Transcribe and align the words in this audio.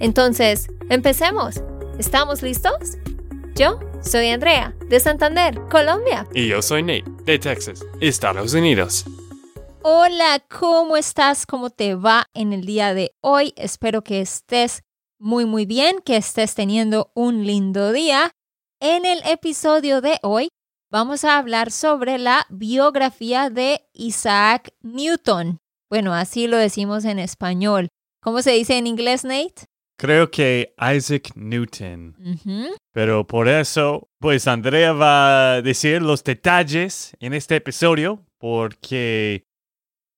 Entonces, 0.00 0.68
empecemos. 0.90 1.62
¿Estamos 1.98 2.42
listos? 2.42 2.98
Yo 3.54 3.78
soy 4.02 4.28
Andrea, 4.28 4.74
de 4.88 4.98
Santander, 5.00 5.60
Colombia. 5.70 6.26
Y 6.34 6.48
yo 6.48 6.60
soy 6.60 6.82
Nate, 6.82 7.04
de 7.24 7.38
Texas, 7.38 7.84
Estados 8.00 8.52
Unidos. 8.54 9.04
Hola, 9.82 10.42
¿cómo 10.48 10.96
estás? 10.96 11.46
¿Cómo 11.46 11.70
te 11.70 11.94
va 11.94 12.26
en 12.34 12.52
el 12.52 12.64
día 12.64 12.94
de 12.94 13.14
hoy? 13.20 13.52
Espero 13.56 14.02
que 14.02 14.20
estés 14.20 14.82
muy 15.18 15.44
muy 15.44 15.66
bien, 15.66 16.00
que 16.04 16.16
estés 16.16 16.54
teniendo 16.54 17.12
un 17.14 17.46
lindo 17.46 17.92
día. 17.92 18.32
En 18.80 19.04
el 19.04 19.20
episodio 19.24 20.00
de 20.00 20.18
hoy 20.22 20.48
vamos 20.90 21.24
a 21.24 21.38
hablar 21.38 21.70
sobre 21.70 22.18
la 22.18 22.46
biografía 22.50 23.50
de 23.50 23.86
Isaac 23.92 24.74
Newton. 24.82 25.58
Bueno, 25.88 26.12
así 26.12 26.46
lo 26.46 26.56
decimos 26.56 27.04
en 27.04 27.18
español. 27.18 27.88
¿Cómo 28.20 28.42
se 28.42 28.50
dice 28.52 28.78
en 28.78 28.86
inglés, 28.86 29.24
Nate? 29.24 29.66
Creo 30.04 30.30
que 30.30 30.74
Isaac 30.94 31.30
Newton. 31.34 32.14
Pero 32.92 33.26
por 33.26 33.48
eso, 33.48 34.10
pues 34.20 34.46
Andrea 34.46 34.92
va 34.92 35.54
a 35.54 35.62
decir 35.62 36.02
los 36.02 36.22
detalles 36.22 37.16
en 37.20 37.32
este 37.32 37.56
episodio 37.56 38.22
porque 38.38 39.46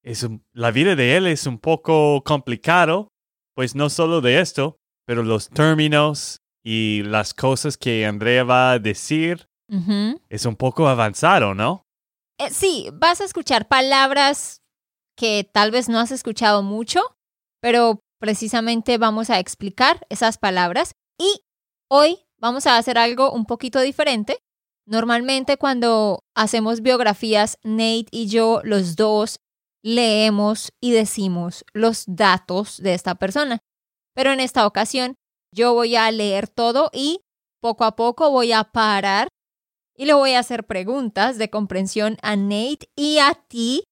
es 0.03 0.27
la 0.53 0.73
vida 0.73 0.97
de 0.97 1.17
él 1.17 1.29
es 1.29 1.47
un 1.47 1.61
poco 1.61 2.21
complicado, 2.25 3.13
pues 3.55 3.77
no 3.77 3.89
solo 3.89 4.21
de 4.21 4.41
esto, 4.41 4.77
pero 5.07 5.23
los 5.23 5.51
términos 5.51 6.39
y 6.65 7.05
las 7.05 7.33
cosas 7.33 7.79
que 7.79 8.07
Andrea 8.07 8.43
va 8.43 8.73
a 8.73 8.79
decir 8.81 9.47
es 10.29 10.47
un 10.47 10.57
poco 10.57 10.89
avanzado, 10.89 11.55
¿no? 11.55 11.85
Eh, 12.41 12.51
sí, 12.51 12.89
vas 12.93 13.21
a 13.21 13.25
escuchar 13.25 13.69
palabras 13.69 14.63
que 15.17 15.49
tal 15.55 15.71
vez 15.71 15.89
no 15.89 16.01
has 16.01 16.11
escuchado 16.11 16.65
mucho, 16.65 17.03
pero 17.63 18.01
precisamente 18.19 18.99
vamos 18.99 19.31
a 19.31 19.39
explicar 19.39 20.07
esas 20.09 20.39
palabras. 20.39 20.93
Y 21.19 21.43
hoy 21.89 22.19
vamos 22.39 22.67
a 22.67 22.77
hacer 22.77 22.99
algo 22.99 23.33
un 23.33 23.47
poquito 23.47 23.81
diferente. 23.81 24.39
Normalmente 24.87 25.57
cuando 25.57 26.21
hacemos 26.35 26.81
biografías, 26.81 27.59
Nate 27.65 28.07
y 28.11 28.29
yo, 28.29 28.61
los 28.63 28.97
dos, 28.97 29.41
leemos 29.83 30.73
y 30.81 30.93
decimos 30.93 31.65
los 31.73 32.05
datos 32.07 32.79
de 32.83 32.95
esta 32.95 33.15
persona. 33.15 33.61
Pero 34.15 34.33
en 34.33 34.41
esta 34.41 34.67
ocasión, 34.67 35.15
yo 35.53 35.75
voy 35.75 35.97
a 35.97 36.11
leer 36.11 36.49
todo 36.49 36.91
y 36.93 37.21
poco 37.61 37.85
a 37.85 37.97
poco 37.97 38.31
voy 38.31 38.53
a 38.53 38.65
parar 38.65 39.29
y 39.97 40.05
le 40.05 40.15
voy 40.15 40.33
a 40.33 40.41
hacer 40.41 40.67
preguntas 40.67 41.39
de 41.39 41.51
comprensión 41.51 42.17
a 42.23 42.37
Nate 42.37 42.91
y 42.97 43.19
a 43.19 43.35
ti. 43.35 43.85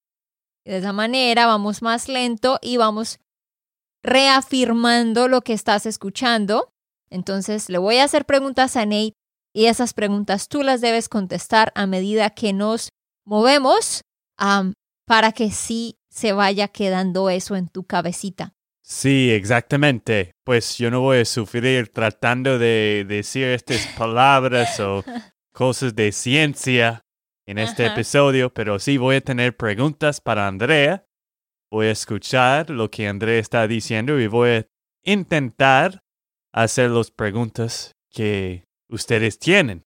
De 0.65 0.79
esa 0.79 0.93
manera 0.93 1.47
vamos 1.47 1.83
más 1.83 2.09
lento 2.09 2.59
y 2.63 2.77
vamos 2.77 3.19
reafirmando 4.05 5.27
lo 5.27 5.41
que 5.41 5.55
estás 5.55 5.87
escuchando. 5.87 6.69
Entonces 7.11 7.69
le 7.69 7.79
voy 7.79 7.97
a 7.97 8.05
hacer 8.05 8.27
preguntas 8.27 8.77
a 8.77 8.85
Nate 8.85 9.15
y 9.53 9.67
esas 9.67 9.95
preguntas 9.95 10.49
tú 10.49 10.63
las 10.63 10.81
debes 10.81 11.09
contestar 11.09 11.73
a 11.75 11.87
medida 11.87 12.31
que 12.31 12.53
nos 12.53 12.91
movemos 13.25 14.03
para 15.07 15.33
que 15.33 15.51
sí 15.51 15.97
se 16.11 16.33
vaya 16.33 16.69
quedando 16.69 17.31
eso 17.31 17.57
en 17.57 17.69
tu 17.69 17.85
cabecita. 17.85 18.53
Sí, 18.83 19.31
exactamente. 19.31 20.33
Pues 20.45 20.77
yo 20.77 20.91
no 20.91 21.01
voy 21.01 21.19
a 21.19 21.25
sufrir 21.25 21.89
tratando 21.89 22.59
de 22.59 23.07
decir 23.09 23.47
estas 23.47 23.87
palabras 23.99 24.79
o 24.81 25.03
cosas 25.53 25.95
de 25.95 26.13
ciencia 26.13 27.01
en 27.47 27.59
este 27.59 27.87
episodio, 27.87 28.53
pero 28.53 28.79
sí 28.79 28.99
voy 28.99 29.17
a 29.17 29.21
tener 29.21 29.57
preguntas 29.57 30.21
para 30.21 30.47
Andrea. 30.47 31.07
Voy 31.75 31.89
a 31.89 31.91
escuchar 31.91 32.71
lo 32.71 32.89
que 32.89 33.09
Andrea 33.09 33.41
está 33.41 33.67
diciendo 33.67 34.21
y 34.21 34.29
voy 34.29 34.51
a 34.51 34.67
intentar 35.03 36.05
hacer 36.53 36.89
las 36.89 37.11
preguntas 37.11 37.97
que 38.13 38.63
ustedes 38.89 39.41
tienen. 39.41 39.83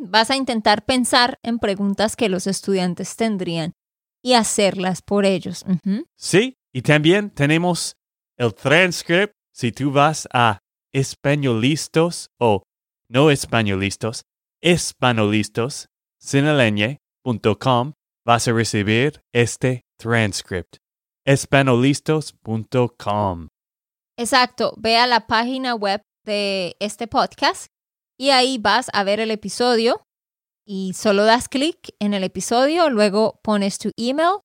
Vas 0.00 0.30
a 0.30 0.36
intentar 0.36 0.84
pensar 0.84 1.38
en 1.42 1.58
preguntas 1.58 2.14
que 2.14 2.28
los 2.28 2.46
estudiantes 2.46 3.16
tendrían 3.16 3.72
y 4.22 4.34
hacerlas 4.34 5.00
por 5.00 5.24
ellos. 5.24 5.64
Sí, 6.14 6.56
y 6.74 6.82
también 6.82 7.30
tenemos 7.30 7.96
el 8.36 8.52
transcript. 8.52 9.32
Si 9.50 9.72
tú 9.72 9.92
vas 9.92 10.28
a 10.30 10.58
españolistos 10.92 12.28
o 12.38 12.64
no 13.08 13.30
españolistos, 13.30 14.24
espanolistos, 14.60 15.86
vas 18.26 18.46
a 18.46 18.52
recibir 18.52 19.22
este 19.32 19.80
transcript. 19.96 20.81
espanolistos.com. 21.24 23.48
Exacto, 24.18 24.74
ve 24.76 24.96
a 24.96 25.06
la 25.06 25.26
página 25.26 25.74
web 25.74 26.02
de 26.24 26.76
este 26.80 27.06
podcast 27.06 27.66
y 28.18 28.30
ahí 28.30 28.58
vas 28.58 28.88
a 28.92 29.04
ver 29.04 29.20
el 29.20 29.30
episodio 29.30 30.02
y 30.66 30.92
solo 30.94 31.24
das 31.24 31.48
clic 31.48 31.94
en 31.98 32.14
el 32.14 32.24
episodio, 32.24 32.90
luego 32.90 33.40
pones 33.42 33.78
tu 33.78 33.90
email 33.96 34.38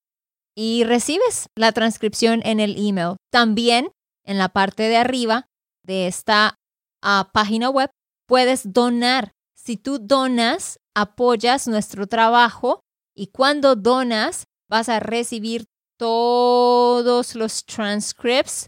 y 0.55 0.83
recibes 0.83 1.47
la 1.55 1.71
transcripción 1.71 2.41
en 2.43 2.59
el 2.59 2.75
email. 2.77 3.17
También 3.31 3.91
en 4.25 4.37
la 4.37 4.49
parte 4.49 4.83
de 4.83 4.97
arriba 4.97 5.47
de 5.83 6.07
esta 6.07 6.55
ah, 7.03 7.29
página 7.33 7.69
web 7.69 7.89
puedes 8.27 8.73
donar 8.73 9.31
si 9.55 9.75
tú 9.75 9.99
donas, 9.99 10.79
apoyas 10.95 11.67
nuestro 11.67 12.07
trabajo 12.07 12.81
y 13.13 13.27
cuando 13.27 13.75
donas 13.75 14.45
vas 14.69 14.87
a 14.87 14.99
recibir 14.99 15.65
todos 15.97 17.35
los 17.35 17.65
transcripts 17.65 18.67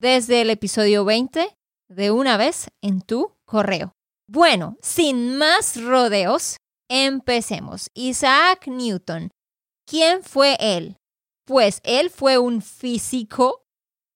desde 0.00 0.42
el 0.42 0.50
episodio 0.50 1.04
20 1.04 1.54
de 1.88 2.10
una 2.10 2.36
vez 2.36 2.68
en 2.82 3.00
tu 3.00 3.32
correo. 3.44 3.92
Bueno, 4.28 4.76
sin 4.80 5.36
más 5.36 5.82
rodeos, 5.82 6.56
empecemos. 6.88 7.88
Isaac 7.94 8.68
Newton. 8.68 9.30
¿Quién 9.86 10.22
fue 10.22 10.56
él? 10.60 10.96
Pues 11.46 11.80
él 11.82 12.10
fue 12.10 12.38
un 12.38 12.60
físico, 12.60 13.62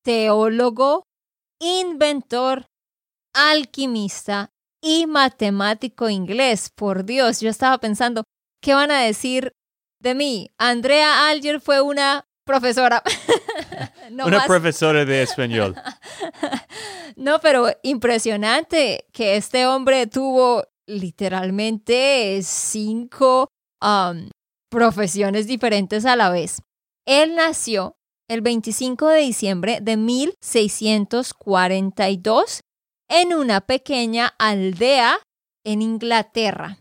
teólogo, 0.05 1.05
inventor, 1.61 2.67
alquimista 3.35 4.51
y 4.83 5.07
matemático 5.07 6.11
inglés. 6.11 6.71
Por 6.75 7.05
Dios, 7.05 7.41
yo 7.41 7.49
estaba 7.49 7.79
pensando, 7.79 8.25
¿qué 8.61 8.75
van 8.75 8.91
a 8.91 9.01
decir 9.01 9.53
de 10.01 10.15
mí? 10.15 10.51
Andrea 10.59 11.29
Alger 11.29 11.61
fue 11.61 11.81
una 11.81 12.27
profesora. 12.53 13.03
una 14.11 14.45
profesora 14.45 15.07
de 15.07 15.23
español. 15.23 15.75
no, 17.17 17.39
pero 17.41 17.69
impresionante 17.83 19.07
que 19.13 19.37
este 19.37 19.67
hombre 19.67 20.07
tuvo 20.07 20.65
literalmente 20.87 22.41
cinco 22.43 23.49
um, 23.81 24.29
profesiones 24.71 25.47
diferentes 25.47 26.05
a 26.05 26.15
la 26.15 26.29
vez. 26.29 26.61
Él 27.07 27.37
nació 27.37 27.97
el 28.29 28.43
25 28.43 29.09
de 29.09 29.21
diciembre 29.21 29.79
de 29.81 29.97
1642 29.97 32.61
en 33.09 33.33
una 33.35 33.63
pequeña 33.63 34.35
aldea 34.39 35.19
en 35.65 35.81
Inglaterra. 35.81 36.77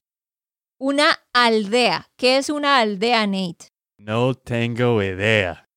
Una 0.79 1.17
aldea. 1.33 2.07
¿Qué 2.17 2.35
es 2.37 2.49
una 2.49 2.79
aldea, 2.79 3.25
Nate? 3.25 3.70
No 4.03 4.33
tengo 4.33 5.03
idea. 5.03 5.69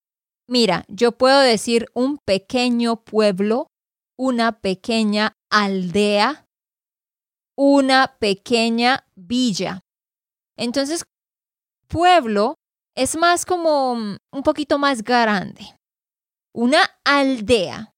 Mira, 0.48 0.86
yo 0.88 1.12
puedo 1.12 1.40
decir 1.40 1.90
un 1.92 2.16
pequeño 2.16 3.04
pueblo, 3.04 3.66
una 4.18 4.60
pequeña 4.60 5.34
aldea, 5.50 6.46
una 7.54 8.16
pequeña 8.18 9.06
villa. 9.14 9.82
Entonces, 10.56 11.04
pueblo 11.86 12.54
es 12.96 13.14
más 13.14 13.44
como 13.44 13.94
mm, 13.94 14.16
un 14.32 14.42
poquito 14.42 14.78
más 14.78 15.04
grande. 15.04 15.76
Una 16.54 16.82
aldea 17.04 17.92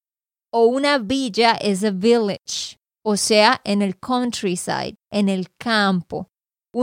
o 0.52 0.66
una 0.66 0.98
villa 0.98 1.52
es 1.52 1.84
a 1.84 1.92
village, 1.92 2.78
o 3.04 3.16
sea, 3.16 3.60
en 3.62 3.80
el 3.80 3.96
countryside, 4.00 4.96
en 5.08 5.28
el 5.28 5.54
campo. 5.56 6.26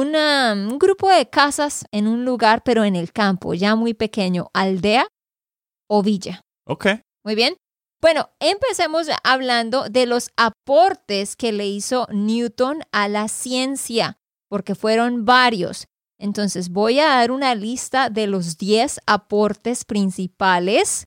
Un 0.01 0.79
grupo 0.79 1.09
de 1.09 1.29
casas 1.29 1.85
en 1.91 2.07
un 2.07 2.25
lugar, 2.25 2.63
pero 2.63 2.83
en 2.83 2.95
el 2.95 3.11
campo, 3.11 3.53
ya 3.53 3.75
muy 3.75 3.93
pequeño, 3.93 4.49
aldea 4.53 5.07
o 5.87 6.01
villa. 6.01 6.41
Ok. 6.67 6.87
Muy 7.23 7.35
bien. 7.35 7.55
Bueno, 8.01 8.31
empecemos 8.39 9.07
hablando 9.23 9.87
de 9.89 10.05
los 10.05 10.31
aportes 10.35 11.35
que 11.35 11.51
le 11.51 11.67
hizo 11.67 12.07
Newton 12.11 12.81
a 12.91 13.07
la 13.07 13.27
ciencia, 13.27 14.17
porque 14.49 14.75
fueron 14.75 15.25
varios. 15.25 15.85
Entonces 16.19 16.69
voy 16.69 16.99
a 16.99 17.07
dar 17.07 17.31
una 17.31 17.55
lista 17.55 18.09
de 18.09 18.27
los 18.27 18.57
10 18.57 18.99
aportes 19.05 19.85
principales 19.85 21.05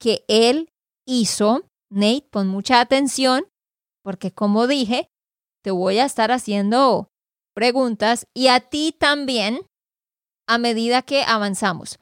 que 0.00 0.24
él 0.28 0.68
hizo. 1.06 1.62
Nate, 1.90 2.26
pon 2.30 2.48
mucha 2.48 2.80
atención, 2.80 3.46
porque 4.02 4.32
como 4.32 4.66
dije, 4.66 5.08
te 5.62 5.70
voy 5.70 5.98
a 5.98 6.04
estar 6.04 6.30
haciendo 6.32 7.08
preguntas 7.54 8.26
y 8.34 8.48
a 8.48 8.60
ti 8.60 8.94
también 8.98 9.66
a 10.46 10.58
medida 10.58 11.02
que 11.02 11.22
avanzamos. 11.22 11.98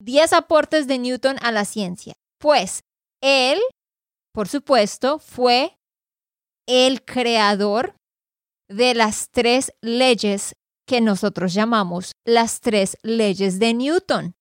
10 0.00 0.32
aportes 0.32 0.86
de 0.86 0.98
Newton 0.98 1.36
a 1.42 1.52
la 1.52 1.64
ciencia. 1.64 2.14
Pues 2.38 2.82
él, 3.20 3.60
por 4.32 4.48
supuesto, 4.48 5.18
fue 5.18 5.76
el 6.66 7.04
creador 7.04 7.96
de 8.68 8.94
las 8.94 9.30
tres 9.30 9.72
leyes 9.82 10.54
que 10.86 11.00
nosotros 11.00 11.54
llamamos 11.54 12.12
las 12.24 12.60
tres 12.60 12.96
leyes 13.02 13.58
de 13.58 13.74
Newton, 13.74 14.34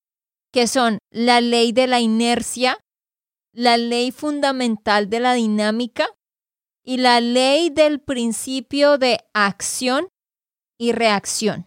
que 0.52 0.68
son 0.68 1.00
la 1.12 1.42
ley 1.42 1.72
de 1.72 1.88
la 1.88 2.00
inercia, 2.00 2.78
la 3.54 3.78
ley 3.78 4.12
fundamental 4.12 5.10
de 5.10 5.20
la 5.20 5.34
dinámica 5.34 6.08
y 6.84 6.98
la 6.98 7.22
ley 7.22 7.70
del 7.70 8.02
principio 8.02 8.98
de 8.98 9.20
acción 9.34 10.10
y 10.84 10.92
reacción. 10.92 11.66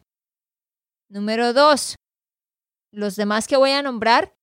Número 1.09 1.55
dos, 1.55 1.97
los 2.93 3.17
demás 3.17 3.49
que 3.49 3.57
voy 3.57 3.71
a 3.71 3.81
nombrar, 3.81 4.37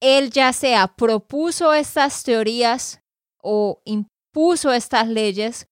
él 0.00 0.30
ya 0.30 0.52
sea 0.52 0.94
propuso 0.94 1.74
estas 1.74 2.22
teorías 2.22 3.00
o 3.42 3.82
impuso 3.84 4.72
estas 4.72 5.08
leyes 5.08 5.66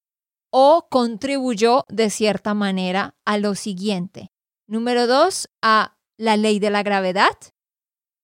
o 0.50 0.88
contribuyó 0.90 1.84
de 1.88 2.10
cierta 2.10 2.54
manera 2.54 3.14
a 3.24 3.38
lo 3.38 3.54
siguiente. 3.54 4.32
Número 4.66 5.06
dos, 5.06 5.48
a 5.62 5.96
la 6.18 6.36
ley 6.36 6.58
de 6.58 6.70
la 6.70 6.82
gravedad. 6.82 7.36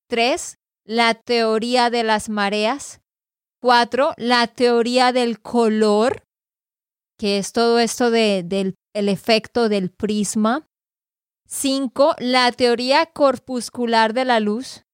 Tres, 0.08 0.58
la 0.84 1.14
teoría 1.14 1.88
de 1.88 2.02
las 2.02 2.28
mareas. 2.28 3.00
Cuatro, 3.60 4.14
la 4.16 4.48
teoría 4.48 5.12
del 5.12 5.40
color, 5.40 6.26
que 7.20 7.36
es 7.36 7.52
todo 7.52 7.78
esto 7.78 8.10
de, 8.10 8.42
del 8.42 8.76
el 8.94 9.10
efecto 9.10 9.68
del 9.68 9.90
prisma. 9.90 10.66
Cinco, 11.46 12.14
la 12.18 12.50
teoría 12.50 13.04
corpuscular 13.04 14.14
de 14.14 14.24
la 14.24 14.40
luz. 14.40 14.86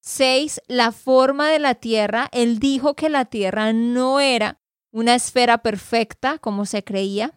Seis, 0.00 0.60
la 0.68 0.92
forma 0.92 1.50
de 1.50 1.58
la 1.58 1.74
Tierra. 1.74 2.28
Él 2.30 2.60
dijo 2.60 2.94
que 2.94 3.08
la 3.08 3.24
Tierra 3.24 3.72
no 3.72 4.20
era 4.20 4.60
una 4.92 5.16
esfera 5.16 5.58
perfecta 5.58 6.38
como 6.38 6.66
se 6.66 6.84
creía. 6.84 7.36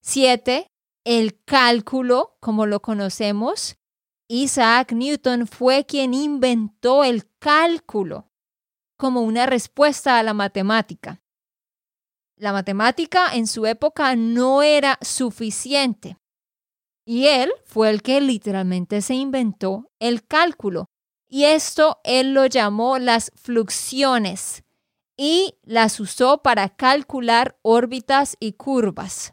Siete, 0.00 0.68
el 1.04 1.42
cálculo 1.44 2.36
como 2.38 2.66
lo 2.66 2.80
conocemos. 2.80 3.76
Isaac 4.28 4.92
Newton 4.92 5.48
fue 5.48 5.84
quien 5.84 6.14
inventó 6.14 7.02
el 7.02 7.28
cálculo 7.40 8.30
como 8.96 9.22
una 9.22 9.46
respuesta 9.46 10.20
a 10.20 10.22
la 10.22 10.32
matemática. 10.32 11.23
La 12.36 12.52
matemática 12.52 13.34
en 13.34 13.46
su 13.46 13.66
época 13.66 14.16
no 14.16 14.62
era 14.62 14.98
suficiente. 15.00 16.16
Y 17.06 17.26
él 17.26 17.52
fue 17.64 17.90
el 17.90 18.02
que 18.02 18.20
literalmente 18.20 19.02
se 19.02 19.14
inventó 19.14 19.90
el 20.00 20.26
cálculo. 20.26 20.86
Y 21.28 21.44
esto 21.44 22.00
él 22.04 22.34
lo 22.34 22.46
llamó 22.46 22.98
las 22.98 23.30
fluxiones 23.34 24.62
y 25.16 25.54
las 25.62 26.00
usó 26.00 26.42
para 26.42 26.70
calcular 26.70 27.56
órbitas 27.62 28.36
y 28.40 28.52
curvas. 28.54 29.32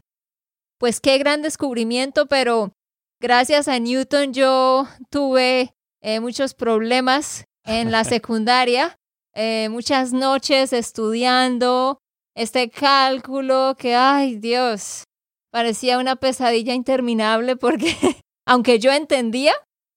Pues 0.77 0.99
qué 0.99 1.17
gran 1.17 1.41
descubrimiento, 1.41 2.27
pero 2.27 2.73
gracias 3.19 3.67
a 3.67 3.79
Newton 3.79 4.33
yo 4.33 4.87
tuve 5.09 5.73
eh, 6.01 6.19
muchos 6.19 6.53
problemas 6.53 7.45
en 7.63 7.91
la 7.91 8.03
secundaria, 8.03 8.97
eh, 9.33 9.69
muchas 9.69 10.11
noches 10.13 10.73
estudiando 10.73 11.99
este 12.35 12.69
cálculo 12.69 13.75
que, 13.77 13.95
ay 13.95 14.35
Dios, 14.35 15.03
parecía 15.51 15.99
una 15.99 16.15
pesadilla 16.15 16.73
interminable 16.73 17.55
porque 17.55 17.95
aunque 18.45 18.79
yo 18.79 18.91
entendía, 18.91 19.53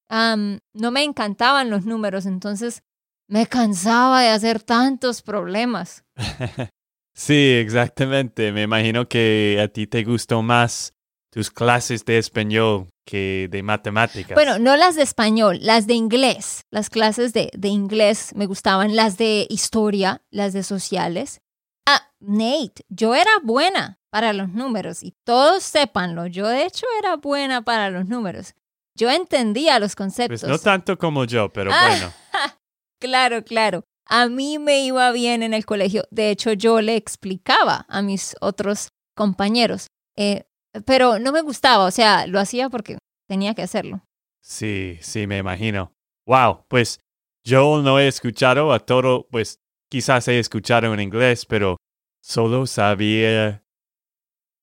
no 0.09 0.91
me 0.91 1.03
encantaban 1.03 1.69
los 1.69 1.85
números, 1.85 2.25
entonces 2.25 2.83
me 3.27 3.47
cansaba 3.47 4.21
de 4.21 4.29
hacer 4.29 4.61
tantos 4.61 5.21
problemas. 5.21 6.03
sí, 7.13 7.53
exactamente. 7.53 8.51
Me 8.51 8.63
imagino 8.63 9.07
que 9.07 9.59
a 9.61 9.67
ti 9.67 9.87
te 9.87 10.03
gustó 10.03 10.41
más 10.41 10.93
tus 11.31 11.49
clases 11.49 12.05
de 12.05 12.17
español 12.17 12.87
que 13.05 13.47
de 13.51 13.61
matemáticas. 13.63 14.35
Bueno, 14.35 14.57
no 14.59 14.77
las 14.77 14.95
de 14.95 15.03
español, 15.03 15.59
las 15.61 15.87
de 15.87 15.95
inglés. 15.95 16.61
Las 16.71 16.89
clases 16.89 17.33
de, 17.33 17.49
de 17.53 17.67
inglés 17.67 18.31
me 18.35 18.45
gustaban, 18.45 18.95
las 18.95 19.17
de 19.17 19.47
historia, 19.49 20.21
las 20.29 20.53
de 20.53 20.63
sociales. 20.63 21.41
Ah, 21.87 22.11
Nate, 22.19 22.85
yo 22.89 23.13
era 23.15 23.31
buena 23.43 23.99
para 24.09 24.33
los 24.33 24.49
números 24.49 25.03
y 25.03 25.13
todos 25.23 25.63
sépanlo, 25.63 26.27
yo 26.27 26.47
de 26.47 26.65
hecho 26.65 26.85
era 26.99 27.17
buena 27.17 27.63
para 27.63 27.89
los 27.89 28.07
números. 28.07 28.55
Yo 28.97 29.11
entendía 29.11 29.77
los 29.79 29.95
conceptos. 29.95 30.41
Pues 30.41 30.49
no 30.51 30.57
tanto 30.57 30.97
como 30.97 31.25
yo, 31.25 31.51
pero 31.51 31.71
ah, 31.73 31.87
bueno. 31.87 32.13
Claro, 32.99 33.43
claro. 33.43 33.83
A 34.07 34.27
mí 34.29 34.57
me 34.57 34.85
iba 34.85 35.11
bien 35.11 35.43
en 35.43 35.53
el 35.53 35.65
colegio. 35.65 36.05
De 36.11 36.29
hecho, 36.29 36.53
yo 36.53 36.79
le 36.81 36.95
explicaba 36.95 37.85
a 37.89 38.01
mis 38.01 38.35
otros 38.39 38.89
compañeros, 39.15 39.87
eh, 40.15 40.45
pero 40.85 41.19
no 41.19 41.31
me 41.31 41.41
gustaba, 41.41 41.85
o 41.85 41.91
sea, 41.91 42.25
lo 42.25 42.39
hacía 42.39 42.69
porque 42.69 42.97
tenía 43.27 43.53
que 43.53 43.63
hacerlo. 43.63 44.01
Sí, 44.41 44.97
sí, 45.01 45.27
me 45.27 45.37
imagino. 45.37 45.91
Wow, 46.25 46.65
pues 46.67 46.99
yo 47.43 47.81
no 47.81 47.99
he 47.99 48.07
escuchado 48.07 48.71
a 48.73 48.79
todo, 48.79 49.27
pues 49.29 49.59
quizás 49.89 50.27
he 50.27 50.39
escuchado 50.39 50.93
en 50.93 50.99
inglés, 50.99 51.45
pero 51.45 51.77
solo 52.21 52.65
sabía 52.65 53.63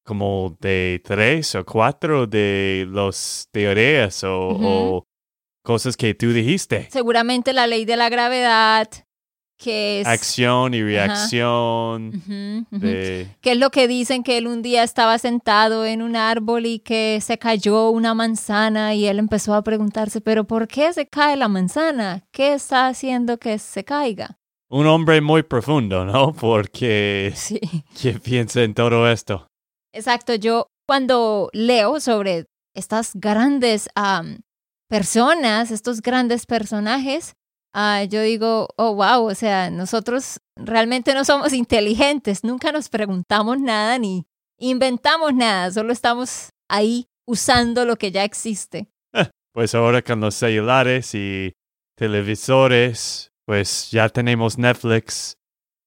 como 0.05 0.57
de 0.61 1.01
tres 1.05 1.55
o 1.55 1.65
cuatro 1.65 2.27
de 2.27 2.85
los 2.89 3.47
teorías 3.53 4.23
o 4.25 5.05
cosas 5.63 5.97
que 5.97 6.15
tú 6.15 6.33
dijiste. 6.33 6.89
Seguramente 6.91 7.53
la 7.53 7.67
ley 7.67 7.85
de 7.85 7.97
la 7.97 8.09
gravedad, 8.09 8.89
que 9.57 10.01
es... 10.01 10.09
Acción 10.09 10.75
y 10.75 10.83
reacción. 10.83 12.11
¿Qué 13.41 13.53
es 13.53 13.57
lo 13.57 13.71
que 13.71 13.87
dicen? 13.87 14.25
Que 14.25 14.39
él 14.39 14.49
un 14.49 14.61
día 14.63 14.83
estaba 14.83 15.19
sentado 15.19 15.87
en 15.87 16.03
un 16.03 16.17
árbol 16.17 16.67
y 16.67 16.81
que 16.81 17.21
se 17.23 17.39
cayó 17.39 17.91
una 17.91 18.13
manzana 18.13 18.95
y 18.95 19.07
él 19.07 19.21
empezó 19.21 19.55
a 19.55 19.63
preguntarse, 19.63 20.21
pero 20.21 20.45
¿por 20.45 20.67
qué 20.67 20.93
se 20.93 21.07
cae 21.07 21.37
la 21.37 21.47
manzana? 21.47 22.27
¿Qué 22.33 22.55
está 22.55 22.89
haciendo 22.89 23.39
que 23.39 23.59
se 23.61 23.85
caiga? 23.85 24.41
Un 24.73 24.87
hombre 24.87 25.21
muy 25.21 25.43
profundo, 25.43 26.07
¿no? 26.07 26.33
Porque... 26.41 27.33
Sí. 27.37 27.61
¿Quién 28.01 28.21
piensa 28.21 28.63
en 28.63 28.73
todo 28.73 29.07
esto? 29.07 29.47
Exacto, 29.93 30.35
yo 30.35 30.69
cuando 30.89 31.51
leo 31.53 32.01
sobre 32.01 32.47
estas 32.75 33.13
grandes 33.15 33.91
personas, 34.89 35.71
estos 35.71 36.01
grandes 36.01 36.47
personajes, 36.47 37.35
ah, 37.75 38.05
yo 38.05 38.23
digo, 38.23 38.69
oh, 38.79 38.95
wow, 38.95 39.27
o 39.27 39.35
sea, 39.35 39.69
nosotros 39.69 40.41
realmente 40.57 41.13
no 41.13 41.27
somos 41.27 41.53
inteligentes, 41.53 42.43
nunca 42.43 42.73
nos 42.73 42.89
preguntamos 42.89 43.61
nada 43.61 43.99
ni 43.99 44.25
inventamos 44.59 45.35
nada, 45.35 45.71
solo 45.71 45.93
estamos 45.93 46.49
ahí 46.71 47.05
usando 47.29 47.85
lo 47.85 47.97
que 47.97 48.11
ya 48.11 48.25
existe. 48.25 48.89
Pues 49.55 49.75
ahora 49.75 50.01
con 50.01 50.21
los 50.21 50.35
celulares 50.35 51.15
y 51.15 51.53
televisores, 51.99 53.32
pues 53.53 53.91
ya 53.91 54.09
tenemos 54.09 54.57
Netflix 54.57 55.37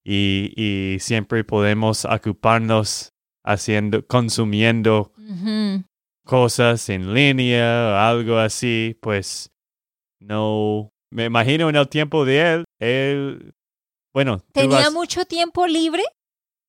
y, 0.06 0.54
y 0.56 1.00
siempre 1.00 1.44
podemos 1.44 2.06
ocuparnos 2.06 3.12
haciendo, 3.44 4.06
consumiendo 4.06 5.12
cosas 6.24 6.88
en 6.90 7.12
línea 7.16 7.66
o 7.66 7.96
algo 7.96 8.38
así, 8.38 8.96
pues 9.02 9.52
no, 10.20 10.92
me 11.10 11.26
imagino 11.26 11.68
en 11.68 11.76
el 11.76 11.90
tiempo 11.90 12.24
de 12.24 12.54
él, 12.54 12.66
él, 12.80 13.56
bueno. 14.14 14.44
Tenía 14.52 14.92
mucho 14.92 15.26
tiempo 15.26 15.66
libre, 15.66 16.04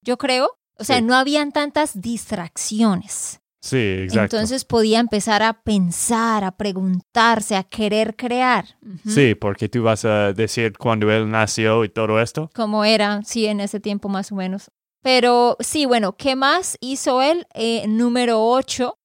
yo 0.00 0.16
creo, 0.16 0.56
o 0.78 0.84
sea, 0.84 1.02
no 1.02 1.14
habían 1.14 1.52
tantas 1.52 2.00
distracciones. 2.00 3.42
Sí, 3.66 3.76
exacto. 4.04 4.36
Entonces 4.36 4.64
podía 4.64 5.00
empezar 5.00 5.42
a 5.42 5.52
pensar, 5.64 6.44
a 6.44 6.56
preguntarse, 6.56 7.56
a 7.56 7.64
querer 7.64 8.14
crear. 8.14 8.64
Sí, 9.04 9.34
porque 9.34 9.68
tú 9.68 9.82
vas 9.82 10.04
a 10.04 10.32
decir 10.32 10.78
cuándo 10.78 11.10
él 11.10 11.28
nació 11.28 11.82
y 11.82 11.88
todo 11.88 12.20
esto. 12.20 12.48
Como 12.54 12.84
era, 12.84 13.22
sí, 13.24 13.46
en 13.46 13.58
ese 13.58 13.80
tiempo 13.80 14.08
más 14.08 14.30
o 14.30 14.36
menos. 14.36 14.70
Pero 15.02 15.56
sí, 15.58 15.84
bueno, 15.84 16.16
¿qué 16.16 16.36
más 16.36 16.76
hizo 16.80 17.22
él? 17.22 17.48
Eh, 17.54 17.86
número 17.88 18.40
8, 18.44 18.98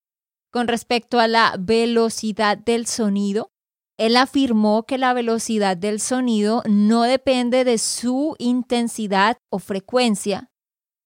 con 0.52 0.68
respecto 0.68 1.20
a 1.20 1.28
la 1.28 1.56
velocidad 1.58 2.56
del 2.56 2.86
sonido. 2.86 3.50
él 3.98 4.18
afirmó 4.18 4.84
que 4.84 4.98
la 4.98 5.14
velocidad 5.14 5.76
del 5.78 6.00
sonido 6.00 6.64
no 6.68 7.04
depende 7.04 7.64
de 7.64 7.78
su 7.78 8.36
intensidad 8.40 9.38
o 9.52 9.60
frecuencia, 9.60 10.51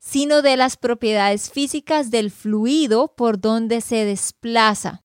sino 0.05 0.43
de 0.43 0.55
las 0.55 0.77
propiedades 0.77 1.50
físicas 1.50 2.12
del 2.12 2.29
fluido 2.29 3.15
por 3.15 3.41
donde 3.41 3.81
se 3.81 4.05
desplaza. 4.05 5.01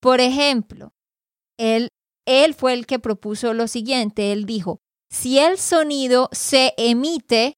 Por 0.00 0.20
ejemplo, 0.20 0.92
él, 1.58 1.88
él 2.24 2.54
fue 2.54 2.72
el 2.74 2.86
que 2.86 3.00
propuso 3.00 3.52
lo 3.52 3.66
siguiente, 3.66 4.32
él 4.32 4.46
dijo, 4.46 4.78
si 5.10 5.38
el 5.38 5.58
sonido 5.58 6.28
se 6.30 6.72
emite, 6.76 7.54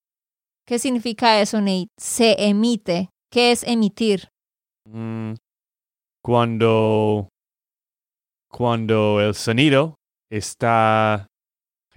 ¿qué 0.66 0.78
significa 0.78 1.40
eso, 1.40 1.60
Nate? 1.60 1.88
Se 1.98 2.34
emite. 2.48 3.10
¿Qué 3.30 3.52
es 3.52 3.62
emitir? 3.64 4.30
Mm, 4.86 5.34
cuando, 6.22 7.28
cuando 8.50 9.20
el 9.20 9.34
sonido 9.34 9.96
está, 10.30 11.26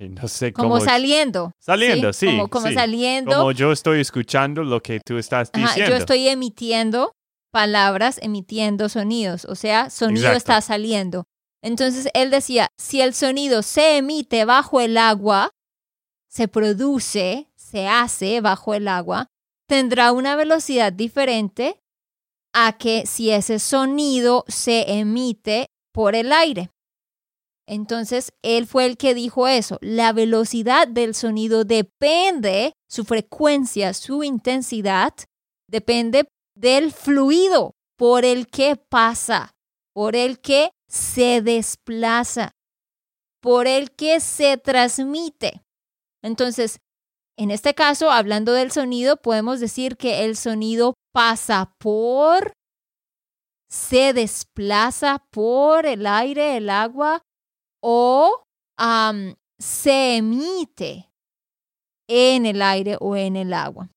no 0.09 0.27
sé 0.27 0.53
cómo. 0.53 0.69
Como 0.69 0.81
saliendo. 0.83 1.53
Saliendo, 1.59 2.13
sí. 2.13 2.27
Como, 2.49 2.67
sí. 2.67 2.73
saliendo. 2.73 3.37
Como 3.37 3.51
yo 3.51 3.71
estoy 3.71 3.99
escuchando 3.99 4.63
lo 4.63 4.81
que 4.81 4.99
tú 4.99 5.17
estás 5.17 5.49
Ajá, 5.53 5.67
diciendo. 5.67 5.91
yo 5.91 5.97
estoy 5.97 6.27
emitiendo 6.27 7.13
palabras, 7.51 8.19
emitiendo 8.21 8.89
sonidos, 8.89 9.45
o 9.45 9.55
sea, 9.55 9.89
sonido 9.89 10.27
Exacto. 10.27 10.37
está 10.37 10.61
saliendo. 10.61 11.25
Entonces 11.61 12.09
él 12.13 12.31
decía, 12.31 12.69
si 12.77 13.01
el 13.01 13.13
sonido 13.13 13.61
se 13.61 13.97
emite 13.97 14.45
bajo 14.45 14.81
el 14.81 14.97
agua, 14.97 15.51
se 16.27 16.47
produce, 16.47 17.51
se 17.55 17.87
hace 17.87 18.41
bajo 18.41 18.73
el 18.73 18.87
agua, 18.87 19.27
tendrá 19.67 20.11
una 20.11 20.35
velocidad 20.35 20.91
diferente 20.91 21.79
a 22.53 22.77
que 22.77 23.05
si 23.05 23.31
ese 23.31 23.59
sonido 23.59 24.43
se 24.47 24.99
emite 24.99 25.67
por 25.93 26.15
el 26.15 26.31
aire. 26.33 26.71
Entonces, 27.71 28.33
él 28.41 28.67
fue 28.67 28.85
el 28.85 28.97
que 28.97 29.13
dijo 29.13 29.47
eso. 29.47 29.77
La 29.79 30.11
velocidad 30.11 30.89
del 30.89 31.15
sonido 31.15 31.63
depende, 31.63 32.73
su 32.89 33.05
frecuencia, 33.05 33.93
su 33.93 34.25
intensidad, 34.25 35.13
depende 35.69 36.27
del 36.53 36.91
fluido 36.91 37.71
por 37.97 38.25
el 38.25 38.47
que 38.47 38.75
pasa, 38.75 39.55
por 39.93 40.17
el 40.17 40.41
que 40.41 40.71
se 40.89 41.41
desplaza, 41.41 42.51
por 43.41 43.67
el 43.67 43.91
que 43.91 44.19
se 44.19 44.57
transmite. 44.57 45.63
Entonces, 46.21 46.79
en 47.37 47.51
este 47.51 47.73
caso, 47.73 48.11
hablando 48.11 48.51
del 48.51 48.73
sonido, 48.73 49.15
podemos 49.15 49.61
decir 49.61 49.95
que 49.95 50.25
el 50.25 50.35
sonido 50.35 50.95
pasa 51.13 51.73
por, 51.77 52.51
se 53.69 54.11
desplaza 54.11 55.25
por 55.31 55.85
el 55.85 56.05
aire, 56.05 56.57
el 56.57 56.69
agua, 56.69 57.23
o 57.81 58.45
se 59.59 60.17
emite 60.17 61.11
en 62.07 62.45
el 62.45 62.61
aire 62.61 62.97
o 62.99 63.15
en 63.15 63.35
el 63.35 63.53
agua. 63.53 63.89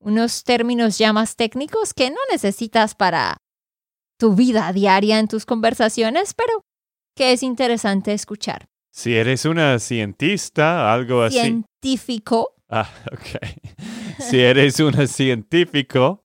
Unos 0.00 0.44
términos 0.44 0.98
ya 0.98 1.12
más 1.12 1.36
técnicos 1.36 1.94
que 1.94 2.10
no 2.10 2.18
necesitas 2.30 2.94
para 2.94 3.38
tu 4.18 4.34
vida 4.34 4.72
diaria 4.72 5.18
en 5.18 5.28
tus 5.28 5.46
conversaciones, 5.46 6.34
pero 6.34 6.62
que 7.16 7.32
es 7.32 7.42
interesante 7.42 8.12
escuchar. 8.12 8.66
Si 8.92 9.14
eres 9.14 9.44
una 9.44 9.78
cientista, 9.78 10.92
algo 10.92 11.22
así. 11.22 11.40
Científico, 11.40 12.52
Ah, 12.68 12.90
ok. 13.12 13.40
Si 14.18 14.40
eres 14.40 14.80
un 14.80 15.06
científico, 15.06 16.24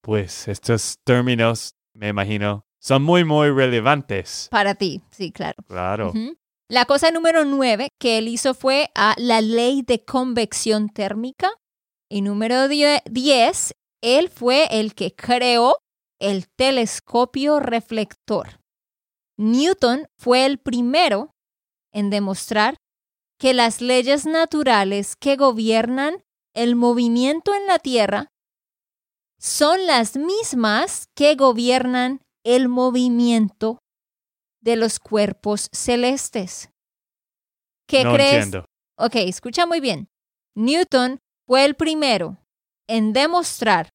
pues 0.00 0.46
estos 0.48 0.98
términos, 1.04 1.74
me 1.92 2.08
imagino, 2.08 2.64
son 2.78 3.02
muy, 3.02 3.24
muy 3.24 3.50
relevantes. 3.50 4.48
para 4.50 4.74
ti, 4.74 5.02
sí, 5.10 5.32
claro. 5.32 5.62
Claro. 5.66 6.12
La 6.68 6.86
cosa 6.86 7.10
número 7.10 7.44
nueve 7.44 7.88
que 8.00 8.18
él 8.18 8.28
hizo 8.28 8.54
fue 8.54 8.90
a 8.94 9.14
la 9.18 9.40
ley 9.40 9.82
de 9.82 10.04
convección 10.04 10.88
térmica. 10.88 11.50
Y 12.10 12.22
número 12.22 12.68
die- 12.68 13.02
diez, 13.10 13.74
él 14.02 14.28
fue 14.28 14.66
el 14.70 14.94
que 14.94 15.14
creó 15.14 15.76
el 16.20 16.46
telescopio 16.56 17.60
reflector. 17.60 18.60
Newton 19.38 20.06
fue 20.18 20.46
el 20.46 20.58
primero 20.58 21.30
en 21.92 22.10
demostrar 22.10 22.76
que 23.38 23.54
las 23.54 23.80
leyes 23.80 24.24
naturales 24.24 25.14
que 25.20 25.36
gobiernan 25.36 26.22
el 26.54 26.76
movimiento 26.76 27.54
en 27.54 27.66
la 27.66 27.78
Tierra 27.78 28.28
son 29.40 29.86
las 29.86 30.16
mismas 30.16 31.06
que 31.16 31.34
gobiernan 31.34 32.20
el 32.44 32.68
movimiento 32.68 33.78
de 34.62 34.76
los 34.76 34.98
cuerpos 34.98 35.68
celestes. 35.72 36.70
¿Qué 37.86 38.04
no 38.04 38.14
crees? 38.14 38.44
entiendo. 38.44 38.64
Ok, 38.96 39.16
escucha 39.16 39.66
muy 39.66 39.80
bien. 39.80 40.08
Newton 40.54 41.18
fue 41.46 41.64
el 41.64 41.74
primero 41.74 42.38
en 42.88 43.12
demostrar 43.12 43.90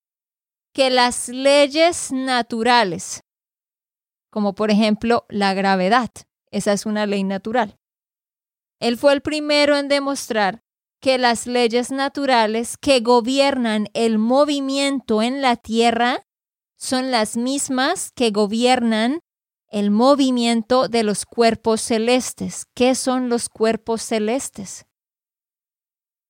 que 0.74 0.89
las 0.89 1.29
leyes 1.29 2.12
naturales, 2.12 3.21
como 4.31 4.53
por 4.53 4.69
ejemplo 4.69 5.25
la 5.29 5.53
gravedad, 5.53 6.09
esa 6.51 6.74
es 6.74 6.86
una 6.86 7.05
ley 7.05 7.24
natural. 7.24 7.77
Él 8.79 8.97
fue 8.97 9.13
el 9.13 9.21
primero 9.21 9.77
en 9.77 9.88
demostrar 9.88 10.62
que 11.01 11.17
las 11.17 11.47
leyes 11.47 11.91
naturales 11.91 12.77
que 12.77 13.00
gobiernan 13.00 13.88
el 13.93 14.17
movimiento 14.17 15.21
en 15.21 15.41
la 15.41 15.55
Tierra 15.55 16.24
son 16.77 17.12
las 17.12 17.38
mismas 17.38 18.12
que 18.12 18.31
gobiernan 18.31 19.19
el 19.69 19.91
movimiento 19.91 20.88
de 20.88 21.03
los 21.03 21.25
cuerpos 21.25 21.81
celestes. 21.81 22.65
¿Qué 22.75 22.95
son 22.95 23.29
los 23.29 23.50
cuerpos 23.50 24.01
celestes? 24.01 24.86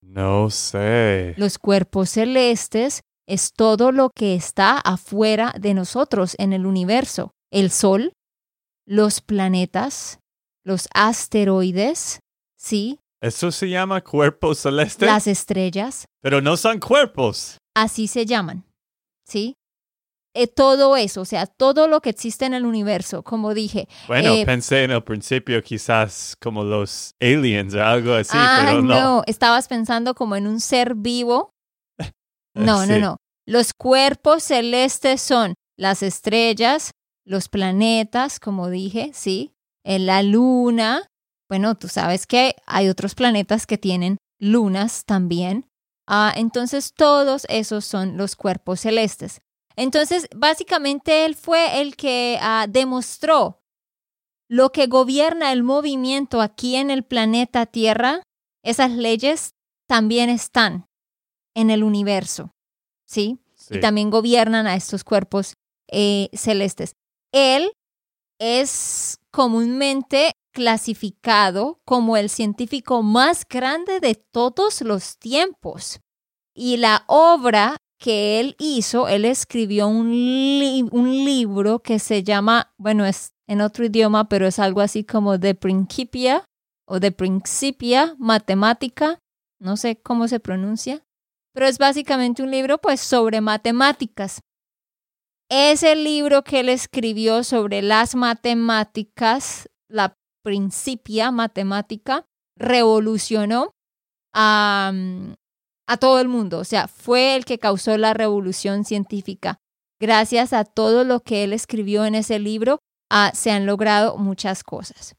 No 0.00 0.50
sé. 0.50 1.34
Los 1.36 1.58
cuerpos 1.58 2.10
celestes 2.10 3.02
es 3.26 3.52
todo 3.52 3.92
lo 3.92 4.10
que 4.10 4.34
está 4.34 4.78
afuera 4.78 5.54
de 5.58 5.74
nosotros 5.74 6.34
en 6.38 6.52
el 6.52 6.66
universo. 6.66 7.32
El 7.50 7.70
Sol, 7.70 8.12
los 8.86 9.20
planetas, 9.20 10.18
los 10.64 10.88
asteroides, 10.94 12.20
¿sí? 12.56 13.00
Eso 13.20 13.50
se 13.50 13.68
llama 13.68 14.02
cuerpo 14.02 14.54
celeste, 14.54 15.04
Las 15.06 15.26
estrellas, 15.26 16.06
pero 16.22 16.40
no 16.40 16.56
son 16.56 16.78
cuerpos. 16.78 17.58
así 17.74 18.06
se 18.06 18.24
llaman, 18.26 18.64
¿sí? 19.26 19.54
Eh, 20.34 20.46
todo 20.46 20.96
eso, 20.96 21.22
o 21.22 21.24
sea, 21.24 21.46
todo 21.46 21.88
lo 21.88 22.00
que 22.00 22.10
existe 22.10 22.44
en 22.44 22.54
el 22.54 22.66
universo, 22.66 23.22
como 23.22 23.54
dije. 23.54 23.88
Bueno, 24.06 24.34
Eh, 24.34 24.46
pensé 24.46 24.84
en 24.84 24.90
el 24.90 25.02
principio 25.02 25.62
quizás 25.62 26.36
como 26.40 26.62
los 26.62 27.14
aliens 27.20 27.74
o 27.74 27.82
algo 27.82 28.14
así, 28.14 28.30
ah, 28.34 28.62
pero 28.64 28.82
no. 28.82 29.00
no, 29.00 29.22
estabas 29.26 29.68
pensando 29.68 30.14
como 30.14 30.36
en 30.36 30.46
un 30.46 30.60
ser 30.60 30.94
vivo. 30.94 31.50
No, 32.54 32.86
no, 32.86 32.98
no. 32.98 33.16
Los 33.46 33.72
cuerpos 33.72 34.42
celestes 34.42 35.22
son 35.22 35.54
las 35.78 36.02
estrellas, 36.02 36.90
los 37.24 37.48
planetas, 37.48 38.40
como 38.40 38.68
dije, 38.68 39.10
¿sí? 39.14 39.54
En 39.84 40.06
la 40.06 40.22
luna. 40.22 41.06
Bueno, 41.48 41.76
tú 41.76 41.88
sabes 41.88 42.26
que 42.26 42.56
hay 42.66 42.88
otros 42.88 43.14
planetas 43.14 43.66
que 43.66 43.78
tienen 43.78 44.18
lunas 44.40 45.04
también. 45.04 45.66
Ah, 46.06 46.32
entonces, 46.36 46.92
todos 46.94 47.46
esos 47.48 47.84
son 47.84 48.16
los 48.16 48.34
cuerpos 48.34 48.80
celestes. 48.80 49.40
Entonces, 49.78 50.26
básicamente, 50.34 51.24
él 51.24 51.36
fue 51.36 51.80
el 51.80 51.94
que 51.94 52.36
ah, 52.42 52.66
demostró 52.68 53.62
lo 54.48 54.72
que 54.72 54.88
gobierna 54.88 55.52
el 55.52 55.62
movimiento 55.62 56.40
aquí 56.42 56.74
en 56.74 56.90
el 56.90 57.04
planeta 57.04 57.64
Tierra. 57.64 58.24
Esas 58.64 58.90
leyes 58.90 59.54
también 59.86 60.30
están 60.30 60.86
en 61.54 61.70
el 61.70 61.84
universo, 61.84 62.50
¿sí? 63.06 63.38
Sí. 63.54 63.76
y 63.76 63.80
también 63.80 64.10
gobiernan 64.10 64.66
a 64.66 64.74
estos 64.74 65.04
cuerpos 65.04 65.54
eh, 65.88 66.28
celestes. 66.32 66.94
Él 67.32 67.70
es 68.40 69.18
comúnmente 69.30 70.32
clasificado 70.52 71.78
como 71.84 72.16
el 72.16 72.30
científico 72.30 73.04
más 73.04 73.46
grande 73.48 74.00
de 74.00 74.16
todos 74.16 74.80
los 74.82 75.18
tiempos. 75.18 76.00
Y 76.52 76.78
la 76.78 77.04
obra 77.06 77.76
que 77.98 78.40
él 78.40 78.56
hizo, 78.58 79.08
él 79.08 79.24
escribió 79.24 79.88
un, 79.88 80.88
un 80.92 81.24
libro 81.24 81.80
que 81.80 81.98
se 81.98 82.22
llama, 82.22 82.72
bueno, 82.78 83.04
es 83.04 83.34
en 83.46 83.60
otro 83.60 83.84
idioma, 83.84 84.28
pero 84.28 84.46
es 84.46 84.58
algo 84.58 84.80
así 84.80 85.04
como 85.04 85.38
de 85.38 85.54
Principia 85.54 86.44
o 86.86 87.00
de 87.00 87.12
Principia 87.12 88.14
Matemática, 88.18 89.18
no 89.60 89.76
sé 89.76 90.00
cómo 90.00 90.28
se 90.28 90.38
pronuncia 90.38 91.02
pero 91.58 91.66
es 91.66 91.78
básicamente 91.78 92.44
un 92.44 92.52
libro 92.52 92.78
pues 92.78 93.00
sobre 93.00 93.40
matemáticas. 93.40 94.40
Ese 95.50 95.96
libro 95.96 96.44
que 96.44 96.60
él 96.60 96.68
escribió 96.68 97.42
sobre 97.42 97.82
las 97.82 98.14
matemáticas, 98.14 99.68
la 99.90 100.14
principia 100.44 101.32
matemática, 101.32 102.24
revolucionó 102.56 103.72
a, 104.32 104.92
a 105.88 105.96
todo 105.96 106.20
el 106.20 106.28
mundo, 106.28 106.58
o 106.58 106.64
sea, 106.64 106.86
fue 106.86 107.34
el 107.34 107.46
que 107.46 107.58
causó 107.58 107.96
la 107.96 108.12
revolución 108.12 108.84
científica. 108.84 109.58
Gracias 109.98 110.52
a 110.52 110.64
todo 110.64 111.02
lo 111.02 111.20
que 111.20 111.44
él 111.44 111.54
escribió 111.54 112.04
en 112.04 112.14
ese 112.14 112.38
libro, 112.38 112.78
ah, 113.10 113.32
se 113.34 113.50
han 113.50 113.64
logrado 113.64 114.18
muchas 114.18 114.62
cosas. 114.62 115.16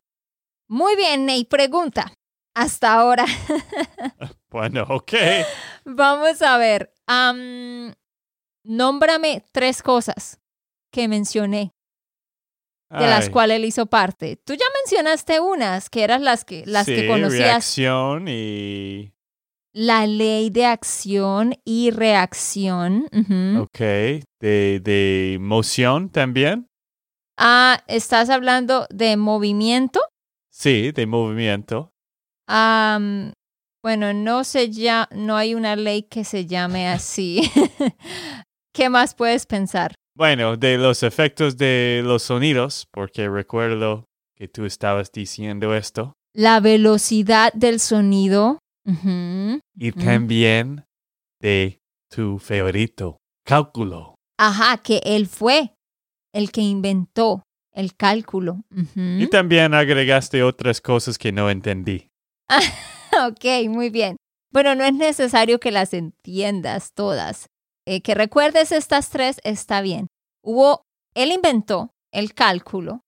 Muy 0.70 0.96
bien, 0.96 1.26
Ney, 1.26 1.44
pregunta. 1.44 2.14
Hasta 2.56 2.94
ahora. 2.94 3.26
Bueno, 4.52 4.84
ok. 4.90 5.14
Vamos 5.86 6.42
a 6.42 6.58
ver. 6.58 6.92
am, 7.06 7.94
nómbrame 8.64 9.46
tres 9.52 9.84
cosas 9.84 10.40
que 10.92 11.08
mencioné, 11.08 11.72
de 12.90 13.06
las 13.06 13.26
Ay, 13.26 13.32
cuales 13.32 13.58
él 13.58 13.66
hizo 13.66 13.86
parte. 13.86 14.38
Tú 14.38 14.56
ya 14.56 14.66
mencionaste 14.82 15.40
unas, 15.40 15.92
que 15.92 16.04
eran 16.04 16.24
las 16.24 16.46
que, 16.46 16.64
las 16.66 16.88
que 16.88 17.06
conocías. 17.06 17.42
reacción 17.42 18.28
y... 18.28 19.14
La 19.74 20.08
ley 20.08 20.50
de 20.50 20.66
acción 20.66 21.56
y 21.64 21.92
reacción. 21.92 23.08
ujú. 23.12 23.62
Ok. 23.64 23.80
De, 24.40 24.80
de 24.82 25.38
moción 25.40 26.10
también. 26.10 26.68
Ah, 27.38 27.84
¿estás 27.88 28.30
hablando 28.30 28.88
de 28.90 29.16
movimiento? 29.16 30.02
Sí, 30.52 30.92
de 30.92 31.06
movimiento. 31.06 31.92
Bueno, 33.82 34.14
no 34.14 34.44
se 34.44 34.70
ya, 34.70 35.08
no 35.12 35.38
hay 35.38 35.56
una 35.56 35.76
ley 35.78 36.04
que 36.04 36.26
se 36.26 36.46
llame 36.46 36.90
así. 36.90 37.42
¿Qué 38.74 38.90
más 38.90 39.16
puedes 39.16 39.46
pensar? 39.46 39.96
Bueno, 40.16 40.58
de 40.58 40.78
los 40.78 41.02
efectos 41.04 41.58
de 41.58 42.02
los 42.04 42.24
sonidos, 42.24 42.88
porque 42.92 43.30
recuerdo 43.30 44.06
que 44.36 44.50
tú 44.50 44.66
estabas 44.66 45.14
diciendo 45.14 45.74
esto. 45.76 46.14
La 46.34 46.60
velocidad 46.60 47.54
del 47.54 47.80
sonido. 47.80 48.60
Y 49.76 49.90
Ujú. 49.90 50.00
también 50.00 50.86
de 51.42 51.80
tu 52.10 52.40
favorito, 52.40 53.18
cálculo. 53.46 54.16
Ajá, 54.38 54.78
que 54.78 55.02
él 55.04 55.28
fue 55.28 55.74
el 56.34 56.52
que 56.52 56.62
inventó 56.62 57.44
el 57.74 57.96
cálculo. 57.96 58.62
Y 58.96 59.28
también 59.28 59.74
agregaste 59.74 60.44
otras 60.44 60.82
cosas 60.82 61.18
que 61.18 61.32
no 61.32 61.50
entendí. 61.50 62.08
ok, 63.28 63.70
muy 63.70 63.90
bien. 63.90 64.18
Bueno, 64.52 64.76
no 64.76 64.84
es 64.84 64.94
necesario 64.94 65.60
que 65.60 65.72
las 65.72 65.94
entiendas 65.94 66.94
todas. 66.94 67.48
Eh, 67.86 68.02
que 68.02 68.16
recuerdes 68.16 68.72
estas 68.72 69.10
tres 69.10 69.40
está 69.44 69.82
bien. 69.82 70.08
Hubo, 70.44 70.84
él 71.16 71.32
inventó 71.32 71.92
el 72.12 72.34
cálculo, 72.34 73.02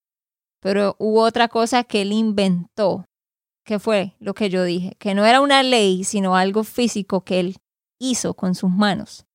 pero 0.61 0.95
hubo 1.00 1.23
otra 1.23 1.47
cosa 1.47 1.83
que 1.83 2.01
él 2.01 2.11
inventó, 2.11 3.05
que 3.63 3.79
fue 3.79 4.15
lo 4.19 4.33
que 4.33 4.49
yo 4.49 4.63
dije, 4.63 4.95
que 4.99 5.13
no 5.13 5.25
era 5.25 5.41
una 5.41 5.63
ley, 5.63 6.03
sino 6.03 6.35
algo 6.35 6.63
físico 6.63 7.21
que 7.21 7.39
él 7.39 7.55
hizo 7.99 8.33
con 8.33 8.55
sus 8.55 8.69
manos. 8.69 9.25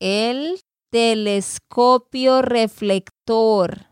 El 0.00 0.60
telescopio 0.90 2.42
reflector. 2.42 3.86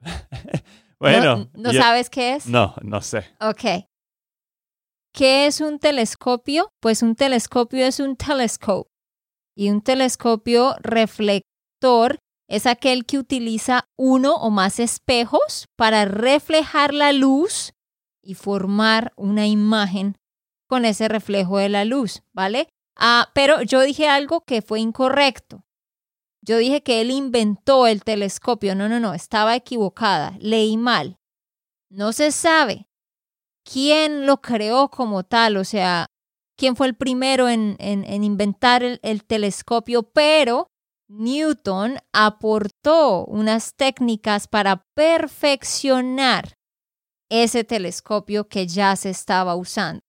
Bueno, 1.00 1.50
¿No, 1.52 1.72
sabes 1.72 2.08
qué 2.08 2.34
es? 2.34 2.46
no, 2.46 2.74
no 2.80 3.02
sé. 3.02 3.26
Ok. 3.38 3.84
¿Qué 5.12 5.46
es 5.46 5.60
un 5.60 5.78
telescopio? 5.78 6.70
Pues 6.80 7.02
un 7.02 7.14
telescopio 7.14 7.84
es 7.84 8.00
un 8.00 8.16
telescope. 8.16 8.88
Y 9.54 9.68
un 9.68 9.82
telescopio 9.82 10.74
reflector 10.80 12.18
es 12.48 12.66
aquel 12.66 13.04
que 13.04 13.18
utiliza 13.18 13.84
uno 13.98 14.34
o 14.36 14.48
más 14.50 14.80
espejos 14.80 15.66
para 15.76 16.06
reflejar 16.06 16.94
la 16.94 17.12
luz 17.12 17.72
y 18.24 18.34
formar 18.34 19.12
una 19.16 19.46
imagen 19.46 20.16
con 20.68 20.84
ese 20.84 21.08
reflejo 21.08 21.58
de 21.58 21.68
la 21.68 21.84
luz, 21.84 22.22
¿vale? 22.32 22.68
Ah, 22.96 23.30
pero 23.34 23.62
yo 23.62 23.80
dije 23.82 24.08
algo 24.08 24.42
que 24.42 24.62
fue 24.62 24.80
incorrecto. 24.80 25.64
Yo 26.42 26.58
dije 26.58 26.82
que 26.82 27.00
él 27.00 27.10
inventó 27.10 27.86
el 27.86 28.02
telescopio. 28.04 28.74
No, 28.74 28.88
no, 28.88 29.00
no, 29.00 29.14
estaba 29.14 29.56
equivocada. 29.56 30.36
Leí 30.40 30.76
mal. 30.76 31.16
No 31.90 32.12
se 32.12 32.32
sabe 32.32 32.86
quién 33.64 34.26
lo 34.26 34.40
creó 34.40 34.90
como 34.90 35.22
tal, 35.24 35.56
o 35.56 35.64
sea, 35.64 36.06
quién 36.56 36.76
fue 36.76 36.86
el 36.86 36.94
primero 36.96 37.48
en, 37.48 37.76
en- 37.78 38.04
en 38.04 38.24
inventar 38.24 38.82
el 38.82 39.24
telescopio, 39.24 40.02
pero 40.02 40.68
Newton 41.08 41.98
aportó 42.12 43.24
unas 43.26 43.74
técnicas 43.74 44.48
para 44.48 44.82
perfeccionar 44.94 46.54
ese 47.42 47.64
telescopio 47.64 48.48
que 48.48 48.66
ya 48.66 48.94
se 48.96 49.10
estaba 49.10 49.54
usando. 49.56 50.00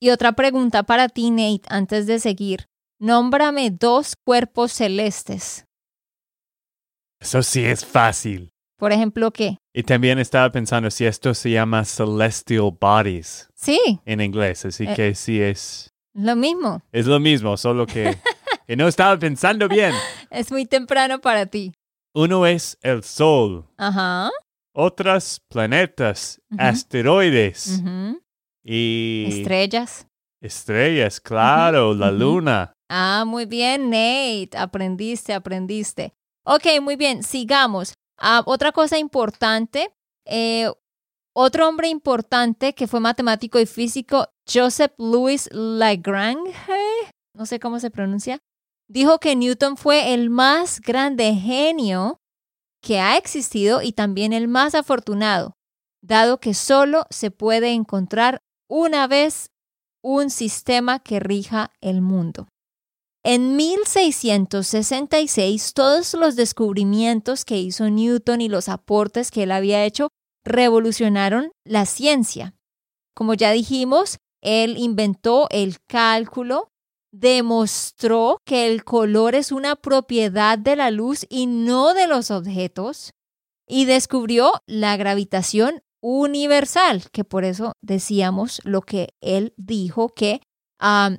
Y 0.00 0.10
otra 0.10 0.32
pregunta 0.32 0.82
para 0.82 1.08
ti, 1.08 1.30
Nate, 1.30 1.62
antes 1.68 2.06
de 2.06 2.18
seguir. 2.18 2.66
Nómbrame 2.98 3.70
dos 3.70 4.14
cuerpos 4.24 4.72
celestes. 4.72 5.64
Eso 7.20 7.42
sí 7.42 7.64
es 7.64 7.84
fácil. 7.84 8.50
Por 8.78 8.90
ejemplo, 8.90 9.30
¿qué? 9.30 9.58
Y 9.72 9.84
también 9.84 10.18
estaba 10.18 10.50
pensando 10.50 10.90
si 10.90 11.04
esto 11.04 11.34
se 11.34 11.50
llama 11.52 11.84
celestial 11.84 12.72
bodies 12.80 13.48
Sí, 13.54 13.78
en 14.04 14.20
inglés, 14.20 14.64
así 14.64 14.84
Eh. 14.88 14.94
que 14.96 15.14
sí 15.14 15.40
es, 15.40 15.90
lo 16.14 16.34
mismo. 16.34 16.82
es 16.90 17.06
lo 17.06 17.20
mismo, 17.20 17.56
solo 17.56 17.86
que, 17.86 18.16
que 18.66 18.76
no 18.76 18.88
estaba 18.88 19.16
pensando 19.18 19.68
bien. 19.68 19.94
Es 20.30 20.50
muy 20.50 20.66
temprano 20.66 21.20
para 21.20 21.46
ti. 21.46 21.72
Uno 22.12 22.44
es 22.44 22.76
el 22.82 23.04
Sol, 23.04 23.66
Ajá. 23.78 24.30
Otros 24.74 25.40
planetas, 25.48 26.40
asteroides 26.58 27.82
y 28.64 29.26
Estrellas. 29.28 30.06
estrellas, 30.40 31.20
claro, 31.20 31.94
la 31.94 32.10
luna. 32.10 32.72
Ah, 32.88 33.24
muy 33.26 33.46
bien, 33.46 33.90
Nate. 33.90 34.50
Aprendiste, 34.56 35.32
aprendiste. 35.32 36.12
Ok, 36.44 36.66
muy 36.80 36.96
bien, 36.96 37.22
sigamos. 37.22 37.94
Ah, 38.18 38.42
otra 38.46 38.72
cosa 38.72 38.98
importante, 38.98 39.90
eh, 40.26 40.70
otro 41.34 41.68
hombre 41.68 41.88
importante 41.88 42.74
que 42.74 42.86
fue 42.86 43.00
matemático 43.00 43.58
y 43.58 43.66
físico, 43.66 44.28
Joseph 44.52 44.92
Louis 44.98 45.48
Lagrange, 45.52 46.52
no 47.34 47.46
sé 47.46 47.58
cómo 47.58 47.80
se 47.80 47.90
pronuncia, 47.90 48.38
dijo 48.88 49.18
que 49.18 49.34
Newton 49.34 49.76
fue 49.76 50.12
el 50.12 50.28
más 50.30 50.80
grande 50.80 51.34
genio 51.34 52.20
que 52.82 53.00
ha 53.00 53.16
existido 53.16 53.80
y 53.80 53.92
también 53.92 54.34
el 54.34 54.48
más 54.48 54.74
afortunado, 54.74 55.54
dado 56.02 56.40
que 56.40 56.52
solo 56.52 57.06
se 57.10 57.30
puede 57.30 57.72
encontrar 57.72 58.42
una 58.68 59.06
vez 59.06 59.48
un 60.02 60.28
sistema 60.30 60.98
que 60.98 61.20
rija 61.20 61.70
el 61.80 62.02
mundo. 62.02 62.48
En 63.24 63.54
1666, 63.54 65.74
todos 65.74 66.14
los 66.14 66.34
descubrimientos 66.34 67.44
que 67.44 67.56
hizo 67.56 67.88
Newton 67.88 68.40
y 68.40 68.48
los 68.48 68.68
aportes 68.68 69.30
que 69.30 69.44
él 69.44 69.52
había 69.52 69.84
hecho 69.84 70.08
revolucionaron 70.44 71.52
la 71.64 71.86
ciencia. 71.86 72.56
Como 73.14 73.34
ya 73.34 73.52
dijimos, 73.52 74.18
él 74.42 74.76
inventó 74.76 75.46
el 75.50 75.76
cálculo, 75.86 76.71
demostró 77.12 78.38
que 78.44 78.66
el 78.66 78.84
color 78.84 79.34
es 79.34 79.52
una 79.52 79.76
propiedad 79.76 80.58
de 80.58 80.76
la 80.76 80.90
luz 80.90 81.26
y 81.28 81.46
no 81.46 81.94
de 81.94 82.06
los 82.06 82.30
objetos, 82.30 83.12
y 83.68 83.84
descubrió 83.84 84.52
la 84.66 84.96
gravitación 84.96 85.82
universal, 86.02 87.04
que 87.12 87.24
por 87.24 87.44
eso 87.44 87.72
decíamos 87.80 88.60
lo 88.64 88.80
que 88.80 89.10
él 89.20 89.54
dijo, 89.56 90.08
que 90.08 90.40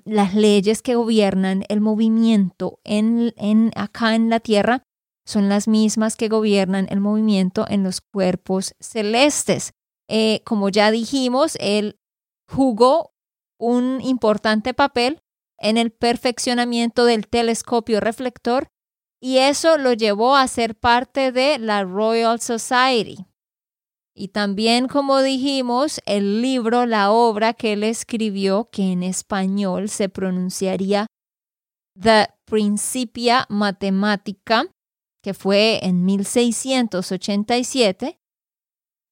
las 0.04 0.34
leyes 0.34 0.82
que 0.82 0.96
gobiernan 0.96 1.64
el 1.70 1.80
movimiento 1.80 2.80
en, 2.84 3.34
en, 3.38 3.72
acá 3.76 4.14
en 4.14 4.30
la 4.30 4.42
Tierra 4.42 4.84
son 5.26 5.48
las 5.48 5.70
mismas 5.70 6.18
que 6.18 6.28
gobiernan 6.28 6.88
el 6.90 7.00
movimiento 7.00 7.66
en 7.70 7.84
los 7.84 8.02
cuerpos 8.02 8.76
celestes. 8.82 9.72
Eh, 10.10 10.42
como 10.44 10.68
ya 10.68 10.92
dijimos, 10.92 11.56
él 11.62 11.98
jugó 12.52 13.14
un 13.58 14.02
importante 14.02 14.74
papel 14.74 15.23
en 15.60 15.78
el 15.78 15.92
perfeccionamiento 15.92 17.06
del 17.06 17.28
telescopio 17.28 18.00
reflector 18.00 18.68
y 19.22 19.38
eso 19.38 19.78
lo 19.78 19.94
llevó 19.94 20.36
a 20.36 20.48
ser 20.50 20.76
parte 20.76 21.32
de 21.32 21.58
la 21.58 21.86
Royal 21.86 22.42
Society. 22.42 23.26
Y 24.14 24.28
también, 24.28 24.88
como 24.88 25.22
dijimos, 25.22 26.02
el 26.06 26.42
libro, 26.42 26.86
la 26.86 27.12
obra 27.12 27.54
que 27.54 27.74
él 27.74 27.84
escribió, 27.84 28.70
que 28.70 28.92
en 28.92 29.02
español 29.02 29.90
se 29.90 30.10
pronunciaría 30.10 31.08
The 32.00 32.28
Principia 32.46 33.46
Mathematica, 33.50 34.68
que 35.24 35.34
fue 35.34 35.80
en 35.84 36.04
1687, 36.04 38.20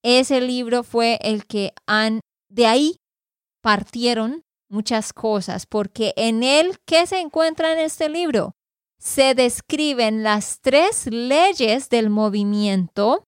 ese 0.03 0.41
libro 0.41 0.83
fue 0.83 1.19
el 1.21 1.45
que 1.45 1.73
han, 1.87 2.19
de 2.49 2.67
ahí 2.67 2.97
partieron 3.63 4.43
muchas 4.71 5.13
cosas, 5.13 5.65
porque 5.65 6.13
en 6.15 6.43
él, 6.43 6.77
¿qué 6.85 7.05
se 7.05 7.19
encuentra 7.19 7.73
en 7.73 7.79
este 7.79 8.09
libro? 8.09 8.55
Se 8.99 9.35
describen 9.35 10.23
las 10.23 10.59
tres 10.61 11.07
leyes 11.07 11.89
del 11.89 12.09
movimiento. 12.09 13.23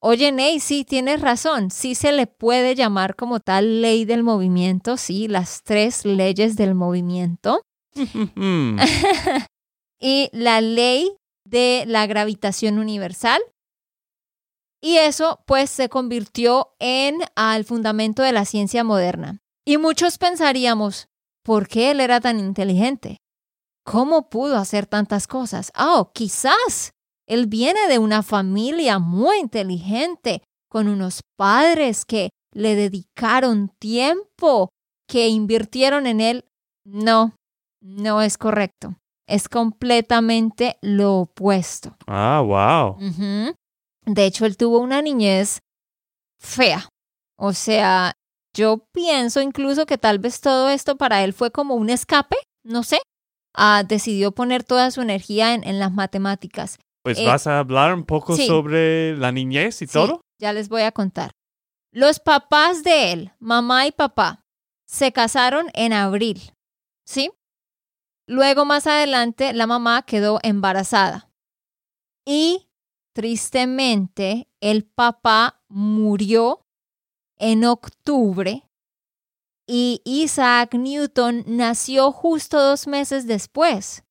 Oye, 0.00 0.32
Ney, 0.32 0.60
sí, 0.60 0.84
tienes 0.84 1.20
razón, 1.22 1.70
sí 1.70 1.94
se 1.94 2.12
le 2.12 2.26
puede 2.26 2.74
llamar 2.74 3.16
como 3.16 3.40
tal 3.40 3.80
ley 3.80 4.04
del 4.04 4.22
movimiento, 4.22 4.98
sí, 4.98 5.28
las 5.28 5.62
tres 5.62 6.04
leyes 6.04 6.56
del 6.56 6.74
movimiento. 6.74 7.62
Y 10.00 10.28
la 10.32 10.60
ley 10.60 11.16
de 11.46 11.84
la 11.86 12.06
gravitación 12.06 12.78
universal 12.78 13.40
Y 14.82 14.98
eso 14.98 15.42
pues 15.46 15.70
se 15.70 15.88
convirtió 15.88 16.74
en 16.78 17.20
al 17.36 17.64
fundamento 17.64 18.22
de 18.22 18.32
la 18.32 18.44
ciencia 18.44 18.84
moderna. 18.84 19.38
Y 19.66 19.78
muchos 19.78 20.18
pensaríamos, 20.18 21.08
¿por 21.42 21.68
qué 21.68 21.90
él 21.90 22.00
era 22.00 22.20
tan 22.20 22.38
inteligente? 22.38 23.16
¿Cómo 23.84 24.28
pudo 24.28 24.56
hacer 24.56 24.86
tantas 24.86 25.26
cosas? 25.26 25.72
Oh, 25.78 26.10
quizás 26.12 26.92
él 27.26 27.46
viene 27.46 27.80
de 27.88 27.98
una 27.98 28.22
familia 28.22 28.98
muy 28.98 29.38
inteligente, 29.38 30.42
con 30.68 30.88
unos 30.88 31.20
padres 31.36 32.04
que 32.04 32.30
le 32.52 32.74
dedicaron 32.74 33.70
tiempo, 33.78 34.68
que 35.08 35.28
invirtieron 35.28 36.06
en 36.06 36.20
él. 36.20 36.44
No, 36.84 37.34
no 37.80 38.22
es 38.22 38.36
correcto. 38.36 38.96
Es 39.26 39.48
completamente 39.48 40.76
lo 40.82 41.20
opuesto. 41.20 41.96
Ah, 42.06 42.42
wow. 42.44 42.98
De 44.04 44.26
hecho, 44.26 44.44
él 44.44 44.56
tuvo 44.56 44.80
una 44.80 45.00
niñez 45.00 45.60
fea. 46.38 46.88
O 47.38 47.52
sea, 47.52 48.12
yo 48.54 48.86
pienso 48.92 49.40
incluso 49.40 49.84
que 49.84 49.98
tal 49.98 50.18
vez 50.18 50.40
todo 50.40 50.70
esto 50.70 50.96
para 50.96 51.24
él 51.24 51.32
fue 51.32 51.50
como 51.50 51.74
un 51.74 51.90
escape, 51.90 52.36
no 52.64 52.82
sé. 52.82 53.00
Ah, 53.52 53.84
decidió 53.86 54.32
poner 54.32 54.64
toda 54.64 54.90
su 54.90 55.02
energía 55.02 55.54
en, 55.54 55.78
las 55.78 55.92
matemáticas. 55.92 56.78
Pues 57.02 57.18
eh, 57.18 57.26
vas 57.26 57.46
a 57.46 57.58
hablar 57.58 57.94
un 57.94 58.04
poco 58.04 58.36
sobre 58.36 59.16
la 59.16 59.30
niñez 59.30 59.82
y 59.82 59.86
todo. 59.86 60.22
Ya 60.40 60.52
les 60.52 60.68
voy 60.68 60.82
a 60.82 60.92
contar. 60.92 61.32
Los 61.92 62.18
papás 62.18 62.82
de 62.82 63.12
él, 63.12 63.32
mamá 63.38 63.86
y 63.86 63.92
papá, 63.92 64.44
se 64.86 65.12
casaron 65.12 65.66
en 65.74 65.92
abril, 65.92 66.52
¿sí? 67.06 67.30
Luego 68.26 68.64
más 68.64 68.86
adelante 68.86 69.52
la 69.52 69.66
mamá 69.66 70.02
quedó 70.02 70.40
embarazada 70.42 71.30
y 72.26 72.68
tristemente 73.14 74.48
el 74.60 74.84
papá 74.84 75.62
murió 75.68 76.63
en 77.44 77.66
octubre 77.66 78.66
y 79.68 80.00
Isaac 80.06 80.74
Newton 80.74 81.44
nació 81.46 82.10
justo 82.10 82.58
dos 82.58 82.86
meses 82.86 83.26
después. 83.26 84.02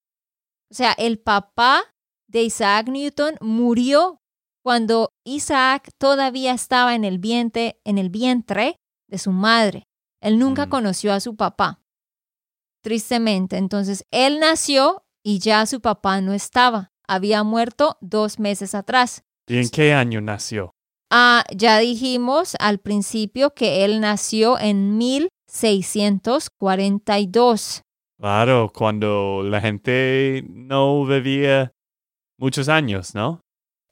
O 0.72 0.76
sea, 0.76 0.92
el 0.94 1.18
papá 1.18 1.82
de 2.28 2.44
Isaac 2.44 2.90
Newton 2.90 3.38
murió 3.42 4.20
cuando 4.64 5.10
Isaac 5.26 5.90
todavía 5.98 6.54
estaba 6.54 6.94
en 6.94 7.06
el 7.06 7.18
vientre, 7.18 7.82
en 7.86 7.98
el 7.98 8.12
vientre 8.12 8.76
de 9.10 9.18
su 9.18 9.32
madre. 9.32 9.88
Él 10.22 10.38
nunca 10.38 10.68
mm. 10.68 10.70
conoció 10.70 11.12
a 11.12 11.20
su 11.20 11.36
papá. 11.36 11.82
Tristemente, 12.84 13.58
entonces 13.58 14.06
él 14.12 14.40
nació 14.40 15.06
y 15.24 15.40
ya 15.40 15.66
su 15.66 15.82
papá 15.82 16.22
no 16.22 16.34
estaba. 16.34 16.92
Había 17.08 17.42
muerto 17.42 17.98
dos 18.00 18.38
meses 18.38 18.76
atrás. 18.76 19.24
¿Y 19.48 19.58
en 19.58 19.70
qué 19.70 19.92
año 19.94 20.22
nació? 20.22 20.76
Ah, 21.16 21.44
ya 21.56 21.78
dijimos 21.78 22.56
al 22.60 22.80
principio 22.80 23.54
que 23.54 23.86
él 23.86 24.02
nació 24.02 24.58
en 24.58 24.98
1642. 24.98 27.84
Claro, 28.20 28.72
cuando 28.74 29.44
la 29.44 29.62
gente 29.62 30.44
no 30.50 31.06
vivía 31.06 31.72
muchos 32.40 32.68
años, 32.68 33.14
¿no? 33.14 33.42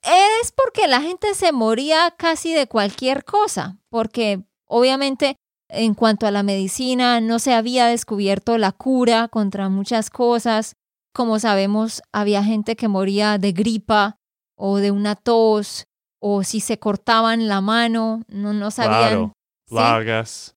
Es 0.02 0.50
porque 0.50 0.88
la 0.88 1.00
gente 1.00 1.34
se 1.34 1.52
moría 1.52 2.12
casi 2.18 2.54
de 2.54 2.66
cualquier 2.66 3.24
cosa, 3.24 3.78
porque 3.88 4.42
obviamente 4.66 5.36
en 5.68 5.94
cuanto 5.94 6.26
a 6.26 6.32
la 6.32 6.42
medicina 6.42 7.20
no 7.20 7.38
se 7.38 7.54
había 7.54 7.86
descubierto 7.86 8.58
la 8.58 8.72
cura 8.72 9.28
contra 9.28 9.68
muchas 9.68 10.10
cosas. 10.10 10.74
Como 11.14 11.38
sabemos, 11.38 12.02
había 12.10 12.42
gente 12.42 12.74
que 12.74 12.88
moría 12.88 13.38
de 13.38 13.52
gripa 13.52 14.16
o 14.56 14.78
de 14.78 14.90
una 14.90 15.14
tos 15.14 15.84
o 16.22 16.44
si 16.44 16.60
se 16.60 16.78
cortaban 16.78 17.48
la 17.48 17.60
mano, 17.60 18.22
no, 18.28 18.52
no 18.52 18.70
sabían. 18.70 19.32
Plagas. 19.68 20.54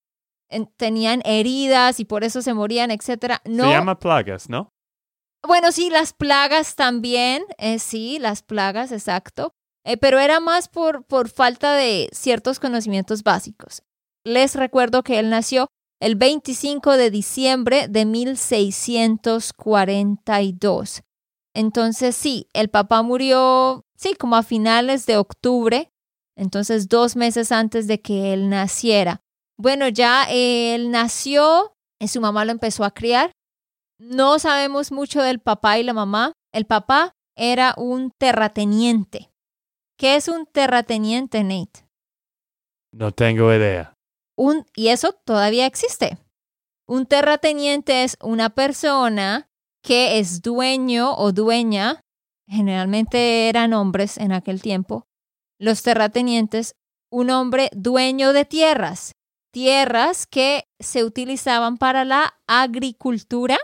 Tenían 0.77 1.23
heridas 1.25 1.99
y 1.99 2.05
por 2.05 2.23
eso 2.23 2.43
se 2.43 2.53
morían, 2.53 2.91
etc. 2.91 3.39
No, 3.45 3.63
se 3.63 3.71
llama 3.71 3.97
plagas, 3.97 4.47
¿no? 4.47 4.69
Bueno, 5.45 5.71
sí, 5.71 5.89
las 5.89 6.13
plagas 6.13 6.75
también, 6.75 7.43
eh, 7.57 7.79
sí, 7.79 8.19
las 8.19 8.43
plagas, 8.43 8.91
exacto. 8.91 9.53
Eh, 9.85 9.97
pero 9.97 10.19
era 10.19 10.39
más 10.39 10.67
por, 10.67 11.03
por 11.05 11.29
falta 11.29 11.73
de 11.73 12.09
ciertos 12.13 12.59
conocimientos 12.59 13.23
básicos. 13.23 13.81
Les 14.23 14.53
recuerdo 14.55 15.01
que 15.03 15.17
él 15.19 15.31
nació 15.31 15.69
el 15.99 16.15
25 16.15 16.95
de 16.97 17.09
diciembre 17.09 17.87
de 17.87 18.05
1642. 18.05 21.01
Entonces, 21.55 22.15
sí, 22.15 22.49
el 22.53 22.69
papá 22.69 23.01
murió 23.01 23.84
sí, 23.95 24.15
como 24.15 24.35
a 24.35 24.43
finales 24.43 25.05
de 25.05 25.17
octubre, 25.17 25.89
entonces 26.37 26.89
dos 26.89 27.15
meses 27.15 27.51
antes 27.51 27.87
de 27.87 28.01
que 28.01 28.33
él 28.33 28.49
naciera. 28.49 29.21
Bueno, 29.57 29.87
ya 29.87 30.25
él 30.29 30.91
nació, 30.91 31.73
y 31.99 32.07
su 32.07 32.19
mamá 32.19 32.45
lo 32.45 32.51
empezó 32.51 32.83
a 32.83 32.91
criar. 32.91 33.31
No 33.99 34.39
sabemos 34.39 34.91
mucho 34.91 35.21
del 35.21 35.39
papá 35.39 35.79
y 35.79 35.83
la 35.83 35.93
mamá. 35.93 36.33
El 36.53 36.65
papá 36.65 37.13
era 37.37 37.73
un 37.77 38.11
terrateniente. 38.19 39.31
¿Qué 39.97 40.15
es 40.15 40.27
un 40.27 40.45
terrateniente, 40.45 41.43
Nate? 41.43 41.87
No 42.93 43.11
tengo 43.11 43.53
idea. 43.53 43.93
Un, 44.37 44.65
y 44.75 44.89
eso 44.89 45.13
todavía 45.25 45.65
existe. 45.65 46.17
Un 46.87 47.05
terrateniente 47.05 48.03
es 48.03 48.17
una 48.21 48.49
persona 48.49 49.47
que 49.81 50.19
es 50.19 50.41
dueño 50.41 51.15
o 51.15 51.31
dueña 51.31 52.01
generalmente 52.47 53.49
eran 53.49 53.73
hombres 53.73 54.17
en 54.17 54.31
aquel 54.31 54.61
tiempo, 54.61 55.07
los 55.59 55.83
terratenientes, 55.83 56.75
un 57.11 57.29
hombre 57.29 57.69
dueño 57.73 58.33
de 58.33 58.45
tierras, 58.45 59.13
tierras 59.51 60.27
que 60.27 60.65
se 60.79 61.03
utilizaban 61.03 61.77
para 61.77 62.03
la 62.03 62.35
agricultura 62.47 63.57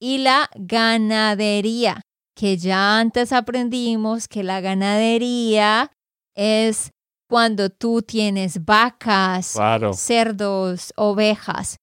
y 0.00 0.18
la 0.18 0.50
ganadería, 0.54 2.02
que 2.34 2.56
ya 2.56 2.98
antes 2.98 3.32
aprendimos 3.32 4.28
que 4.28 4.42
la 4.42 4.60
ganadería 4.60 5.92
es 6.34 6.90
cuando 7.28 7.70
tú 7.70 8.02
tienes 8.02 8.64
vacas, 8.64 9.56
cerdos, 9.94 10.92
ovejas. 10.96 11.76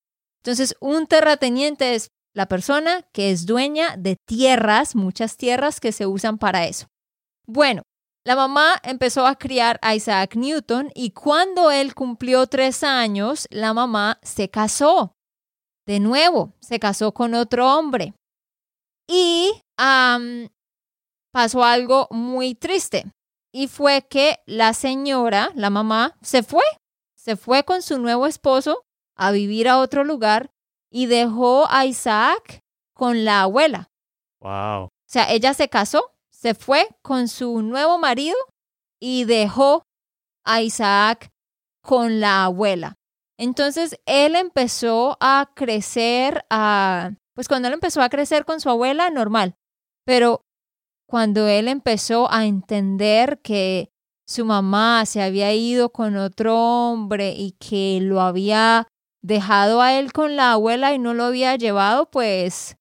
Entonces, 0.44 0.76
un 0.80 1.08
terrateniente 1.08 1.96
es 1.96 2.10
la 2.34 2.48
persona 2.48 3.04
que 3.14 3.32
es 3.32 3.46
dueña 3.46 3.96
de 3.98 4.16
tierras, 4.16 4.96
muchas 4.96 5.38
tierras 5.38 5.80
que 5.80 5.92
se 5.92 6.06
usan 6.06 6.38
para 6.38 6.66
eso. 6.66 6.88
Bueno, 7.46 7.84
la 8.24 8.36
mamá 8.36 8.80
empezó 8.84 9.26
a 9.26 9.36
criar 9.36 9.80
a 9.82 9.96
Isaac 9.96 10.36
Newton 10.36 10.92
y 10.94 11.12
cuando 11.12 11.72
él 11.72 11.96
cumplió 11.96 12.46
tres 12.48 12.84
años, 12.84 13.48
la 13.50 13.74
mamá 13.74 14.20
se 14.22 14.50
casó. 14.50 15.14
De 15.88 16.00
nuevo, 16.00 16.54
se 16.60 16.80
casó 16.80 17.14
con 17.14 17.34
otro 17.34 17.76
hombre. 17.76 18.14
Y 19.10 19.52
pasó 21.34 21.64
algo 21.64 22.08
muy 22.12 22.54
triste. 22.54 23.12
Y 23.52 23.68
fue 23.68 24.08
que 24.08 24.40
la 24.46 24.74
señora, 24.74 25.52
la 25.56 25.70
mamá, 25.70 26.16
se 26.22 26.44
fue. 26.44 26.64
Se 27.18 27.36
fue 27.36 27.64
con 27.64 27.82
su 27.82 28.00
nuevo 28.00 28.28
esposo 28.28 28.84
a 29.18 29.32
vivir 29.32 29.68
a 29.68 29.80
otro 29.80 30.04
lugar 30.04 30.51
y 30.92 31.06
dejó 31.08 31.66
a 31.70 31.86
Isaac 31.86 32.60
con 32.94 33.26
la 33.26 33.44
abuela. 33.44 33.90
Wow. 34.42 34.86
O 34.86 34.90
sea, 35.08 35.32
ella 35.32 35.54
se 35.54 35.70
casó, 35.70 36.12
se 36.30 36.54
fue 36.54 36.88
con 37.02 37.28
su 37.28 37.62
nuevo 37.62 37.98
marido 37.98 38.36
y 39.00 39.24
dejó 39.26 39.84
a 40.44 40.62
Isaac 40.62 41.30
con 41.82 42.20
la 42.20 42.46
abuela. 42.46 42.96
Entonces 43.38 44.00
él 44.06 44.36
empezó 44.36 45.18
a 45.20 45.52
crecer, 45.56 46.46
a, 46.50 47.12
pues 47.34 47.48
cuando 47.48 47.70
él 47.70 47.74
empezó 47.74 48.02
a 48.02 48.10
crecer 48.10 48.46
con 48.46 48.60
su 48.60 48.70
abuela, 48.70 49.10
normal. 49.10 49.56
Pero 50.06 50.42
cuando 51.08 51.48
él 51.48 51.68
empezó 51.68 52.32
a 52.32 52.46
entender 52.46 53.40
que 53.42 53.90
su 54.28 54.46
mamá 54.46 55.06
se 55.06 55.22
había 55.22 55.54
ido 55.54 55.92
con 55.92 56.16
otro 56.18 56.56
hombre 56.58 57.32
y 57.32 57.52
que 57.54 58.00
lo 58.02 58.22
había 58.22 58.88
dejado 59.22 59.82
a 59.82 59.98
él 59.98 60.12
con 60.14 60.36
la 60.36 60.54
abuela 60.54 60.94
y 60.94 61.00
no 61.00 61.14
lo 61.14 61.26
había 61.26 61.56
llevado, 61.56 62.10
pues 62.10 62.78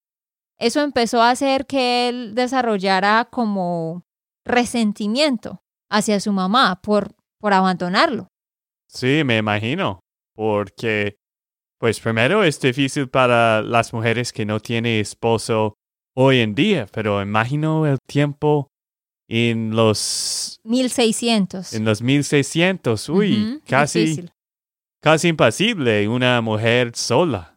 eso 0.57 0.81
empezó 0.81 1.21
a 1.21 1.31
hacer 1.31 1.65
que 1.65 2.09
él 2.09 2.35
desarrollara 2.35 3.27
como 3.31 4.03
resentimiento 4.45 5.61
hacia 5.89 6.19
su 6.19 6.31
mamá 6.31 6.81
por, 6.81 7.15
por 7.39 7.53
abandonarlo. 7.53 8.27
Sí, 8.87 9.23
me 9.23 9.37
imagino, 9.37 10.01
porque 10.35 11.17
pues 11.79 11.99
primero 11.99 12.43
es 12.43 12.59
difícil 12.59 13.09
para 13.09 13.61
las 13.61 13.93
mujeres 13.93 14.31
que 14.31 14.45
no 14.45 14.59
tienen 14.59 14.99
esposo 14.99 15.75
hoy 16.15 16.39
en 16.39 16.53
día, 16.53 16.87
pero 16.91 17.21
imagino 17.21 17.87
el 17.87 17.97
tiempo 18.07 18.67
en 19.27 19.75
los 19.75 20.59
1600. 20.63 21.73
En 21.73 21.85
los 21.85 22.01
1600, 22.01 23.09
uy, 23.09 23.61
casi 23.65 24.29
casi 25.01 25.29
imposible 25.29 26.07
una 26.07 26.41
mujer 26.41 26.95
sola. 26.95 27.55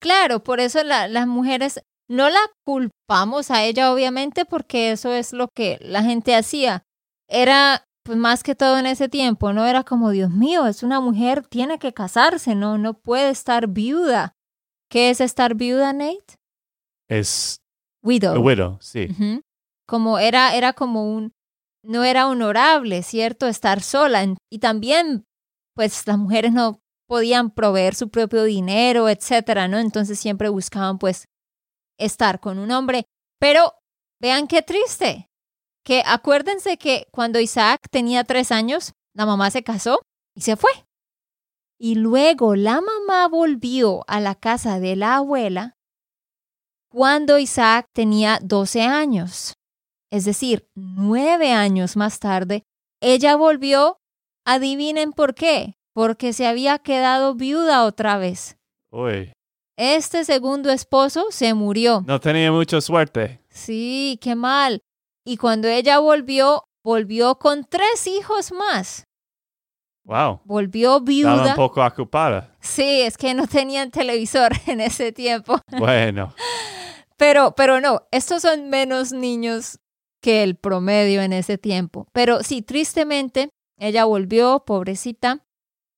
Claro, 0.00 0.42
por 0.42 0.60
eso 0.60 0.82
las 0.84 1.26
mujeres 1.26 1.80
no 2.08 2.28
la 2.28 2.40
culpamos 2.64 3.50
a 3.50 3.64
ella, 3.64 3.92
obviamente, 3.92 4.44
porque 4.44 4.92
eso 4.92 5.12
es 5.12 5.32
lo 5.32 5.48
que 5.54 5.78
la 5.80 6.02
gente 6.02 6.34
hacía. 6.34 6.84
Era 7.28 7.84
pues 8.02 8.18
más 8.18 8.42
que 8.42 8.54
todo 8.54 8.78
en 8.78 8.86
ese 8.86 9.08
tiempo, 9.08 9.52
¿no? 9.52 9.66
Era 9.66 9.84
como, 9.84 10.10
Dios 10.10 10.30
mío, 10.30 10.66
es 10.66 10.82
una 10.82 11.00
mujer, 11.00 11.46
tiene 11.46 11.78
que 11.78 11.92
casarse, 11.92 12.54
¿no? 12.54 12.78
No 12.78 12.94
puede 12.94 13.30
estar 13.30 13.68
viuda. 13.68 14.34
¿Qué 14.90 15.10
es 15.10 15.20
estar 15.20 15.54
viuda, 15.54 15.92
Nate? 15.92 16.34
Es 17.08 17.60
Widow. 18.02 18.40
widow, 18.42 18.78
sí. 18.80 19.08
Como 19.86 20.18
era, 20.18 20.54
era 20.54 20.72
como 20.72 21.12
un, 21.12 21.32
no 21.84 22.02
era 22.04 22.26
honorable, 22.26 23.02
¿cierto? 23.02 23.46
Estar 23.46 23.82
sola. 23.82 24.34
Y 24.50 24.58
también, 24.58 25.24
pues 25.74 26.06
las 26.06 26.18
mujeres 26.18 26.52
no 26.52 26.80
podían 27.06 27.50
proveer 27.50 27.94
su 27.94 28.08
propio 28.08 28.44
dinero, 28.44 29.08
etcétera, 29.08 29.68
¿no? 29.68 29.78
Entonces 29.78 30.18
siempre 30.18 30.48
buscaban, 30.48 30.98
pues, 30.98 31.26
estar 31.98 32.40
con 32.40 32.58
un 32.58 32.70
hombre. 32.70 33.04
Pero 33.38 33.74
vean 34.20 34.46
qué 34.46 34.62
triste. 34.62 35.28
Que 35.84 36.02
acuérdense 36.06 36.76
que 36.76 37.06
cuando 37.10 37.40
Isaac 37.40 37.80
tenía 37.90 38.24
tres 38.24 38.52
años, 38.52 38.92
la 39.14 39.26
mamá 39.26 39.50
se 39.50 39.62
casó 39.62 40.00
y 40.36 40.42
se 40.42 40.56
fue. 40.56 40.70
Y 41.78 41.94
luego 41.94 42.54
la 42.54 42.80
mamá 42.80 43.26
volvió 43.28 44.04
a 44.06 44.20
la 44.20 44.34
casa 44.34 44.78
de 44.78 44.96
la 44.96 45.16
abuela 45.16 45.76
cuando 46.90 47.38
Isaac 47.38 47.86
tenía 47.94 48.38
12 48.42 48.82
años. 48.82 49.54
Es 50.12 50.24
decir, 50.24 50.68
nueve 50.74 51.52
años 51.52 51.96
más 51.96 52.18
tarde, 52.18 52.64
ella 53.00 53.36
volvió, 53.36 53.99
adivinen 54.44 55.12
por 55.12 55.34
qué, 55.34 55.74
porque 55.94 56.32
se 56.32 56.46
había 56.46 56.78
quedado 56.78 57.34
viuda 57.34 57.84
otra 57.84 58.18
vez. 58.18 58.56
Uy, 58.90 59.32
Este 59.76 60.24
segundo 60.24 60.70
esposo 60.70 61.26
se 61.30 61.54
murió. 61.54 62.02
no 62.06 62.20
tenía 62.20 62.50
mucha 62.52 62.80
suerte. 62.80 63.40
Sí, 63.48 64.18
qué 64.22 64.34
mal. 64.34 64.80
Y 65.24 65.36
cuando 65.36 65.68
ella 65.68 65.98
volvió, 65.98 66.64
volvió 66.84 67.36
con 67.36 67.64
tres 67.64 68.06
hijos 68.06 68.52
más. 68.52 69.04
Wow. 70.04 70.40
Volvió 70.44 70.96
Estaba 70.96 71.04
viuda. 71.04 71.46
un 71.50 71.54
poco 71.54 71.84
ocupada. 71.84 72.56
Sí, 72.60 73.02
es 73.02 73.16
que 73.16 73.34
no 73.34 73.46
tenían 73.46 73.90
televisor 73.90 74.52
en 74.66 74.80
ese 74.80 75.12
tiempo. 75.12 75.58
Bueno, 75.78 76.34
Pero, 77.16 77.54
pero 77.54 77.80
no, 77.80 78.02
estos 78.10 78.42
son 78.42 78.70
menos 78.70 79.12
niños 79.12 79.78
que 80.22 80.42
el 80.42 80.56
promedio 80.56 81.20
en 81.22 81.32
ese 81.34 81.58
tiempo. 81.58 82.06
Pero 82.12 82.42
sí, 82.42 82.62
tristemente, 82.62 83.50
ella 83.80 84.04
volvió, 84.04 84.64
pobrecita, 84.66 85.46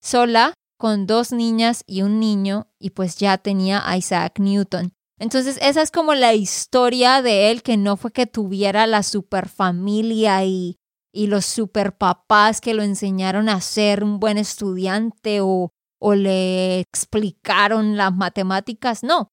sola, 0.01 0.55
con 0.79 1.07
dos 1.07 1.33
niñas 1.33 1.85
y 1.87 2.03
un 2.03 2.21
niño, 2.21 2.69
y 2.79 2.91
pues 2.91 3.17
ya 3.17 3.39
tenía 3.39 3.83
a 3.85 3.97
Isaac 3.97 4.39
Newton. 4.39 4.93
Entonces, 5.19 5.59
esa 5.61 5.83
es 5.83 5.91
como 5.91 6.15
la 6.15 6.35
historia 6.35 7.23
de 7.23 7.51
él, 7.51 7.63
que 7.63 7.77
no 7.77 7.97
fue 7.97 8.13
que 8.13 8.27
tuviera 8.27 8.87
la 8.87 9.03
super 9.03 9.49
familia 9.49 10.45
y, 10.45 10.79
y 11.13 11.27
los 11.27 11.45
super 11.45 11.97
papás 11.97 12.61
que 12.61 12.75
lo 12.75 12.83
enseñaron 12.83 13.49
a 13.49 13.61
ser 13.61 14.03
un 14.03 14.19
buen 14.19 14.39
estudiante 14.39 15.41
o, 15.41 15.71
o 16.01 16.15
le 16.15 16.81
explicaron 16.81 17.97
las 17.97 18.15
matemáticas. 18.15 19.03
No, 19.05 19.29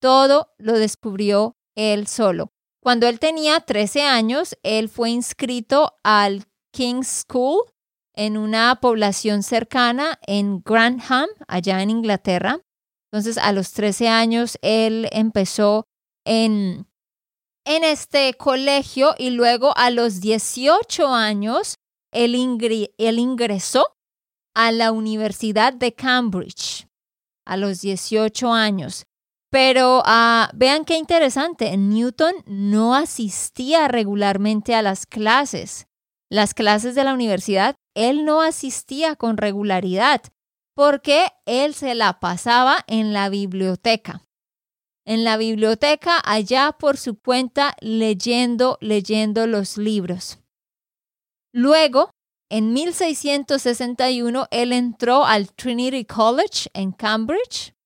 todo 0.00 0.52
lo 0.58 0.74
descubrió 0.74 1.56
él 1.76 2.06
solo. 2.06 2.50
Cuando 2.80 3.08
él 3.08 3.18
tenía 3.18 3.60
13 3.60 4.02
años, 4.02 4.56
él 4.62 4.88
fue 4.88 5.10
inscrito 5.10 5.94
al 6.04 6.44
King's 6.72 7.24
School 7.26 7.73
en 8.14 8.36
una 8.36 8.80
población 8.80 9.42
cercana 9.42 10.18
en 10.26 10.62
Grantham, 10.64 11.28
allá 11.48 11.82
en 11.82 11.90
Inglaterra. 11.90 12.60
Entonces, 13.10 13.38
a 13.38 13.52
los 13.52 13.72
13 13.72 14.08
años, 14.08 14.58
él 14.62 15.08
empezó 15.12 15.84
en, 16.24 16.86
en 17.64 17.84
este 17.84 18.34
colegio 18.34 19.14
y 19.18 19.30
luego 19.30 19.76
a 19.76 19.90
los 19.90 20.20
18 20.20 21.08
años, 21.08 21.76
él, 22.12 22.34
él 22.98 23.18
ingresó 23.18 23.86
a 24.54 24.72
la 24.72 24.92
Universidad 24.92 25.72
de 25.72 25.92
Cambridge 25.94 26.86
a 27.44 27.56
los 27.56 27.80
18 27.80 28.52
años. 28.52 29.06
Pero 29.50 30.02
ah, 30.04 30.50
vean 30.54 30.84
qué 30.84 30.96
interesante, 30.96 31.76
Newton 31.76 32.34
no 32.46 32.94
asistía 32.94 33.86
regularmente 33.86 34.74
a 34.74 34.82
las 34.82 35.06
clases. 35.06 35.86
Las 36.34 36.52
clases 36.52 36.96
de 36.96 37.04
la 37.04 37.14
universidad, 37.14 37.76
él 37.94 38.24
no 38.24 38.42
asistía 38.42 39.14
con 39.14 39.36
regularidad 39.36 40.20
porque 40.74 41.28
él 41.46 41.74
se 41.74 41.94
la 41.94 42.18
pasaba 42.18 42.78
en 42.88 43.12
la 43.12 43.28
biblioteca. 43.28 44.20
En 45.06 45.22
la 45.22 45.36
biblioteca, 45.36 46.20
allá 46.24 46.72
por 46.76 46.96
su 46.96 47.20
cuenta, 47.20 47.76
leyendo, 47.80 48.78
leyendo 48.80 49.46
los 49.46 49.76
libros. 49.78 50.40
Luego, 51.52 52.10
en 52.50 52.72
1661, 52.72 54.48
él 54.50 54.72
entró 54.72 55.24
al 55.24 55.52
Trinity 55.52 56.04
College 56.04 56.68
en 56.72 56.90
Cambridge. 56.90 57.76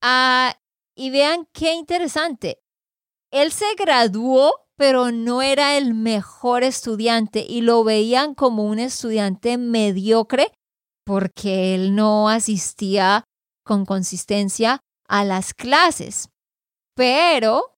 Ah, 0.00 0.56
y 0.96 1.10
vean 1.10 1.48
qué 1.52 1.72
interesante. 1.72 2.62
Él 3.32 3.50
se 3.50 3.74
graduó, 3.74 4.61
pero 4.82 5.12
no 5.12 5.42
era 5.42 5.76
el 5.76 5.94
mejor 5.94 6.64
estudiante 6.64 7.46
y 7.48 7.60
lo 7.60 7.84
veían 7.84 8.34
como 8.34 8.64
un 8.64 8.80
estudiante 8.80 9.56
mediocre 9.56 10.50
porque 11.06 11.76
él 11.76 11.94
no 11.94 12.28
asistía 12.28 13.22
con 13.64 13.86
consistencia 13.86 14.80
a 15.06 15.24
las 15.24 15.54
clases. 15.54 16.30
Pero 16.96 17.76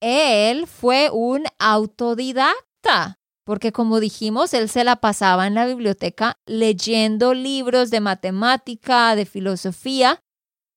él 0.00 0.66
fue 0.66 1.10
un 1.12 1.44
autodidacta, 1.58 3.18
porque 3.44 3.70
como 3.70 4.00
dijimos, 4.00 4.54
él 4.54 4.70
se 4.70 4.84
la 4.84 4.96
pasaba 4.96 5.46
en 5.46 5.54
la 5.54 5.66
biblioteca 5.66 6.38
leyendo 6.46 7.34
libros 7.34 7.90
de 7.90 8.00
matemática, 8.00 9.14
de 9.16 9.26
filosofía, 9.26 10.22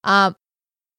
ah, 0.03 0.35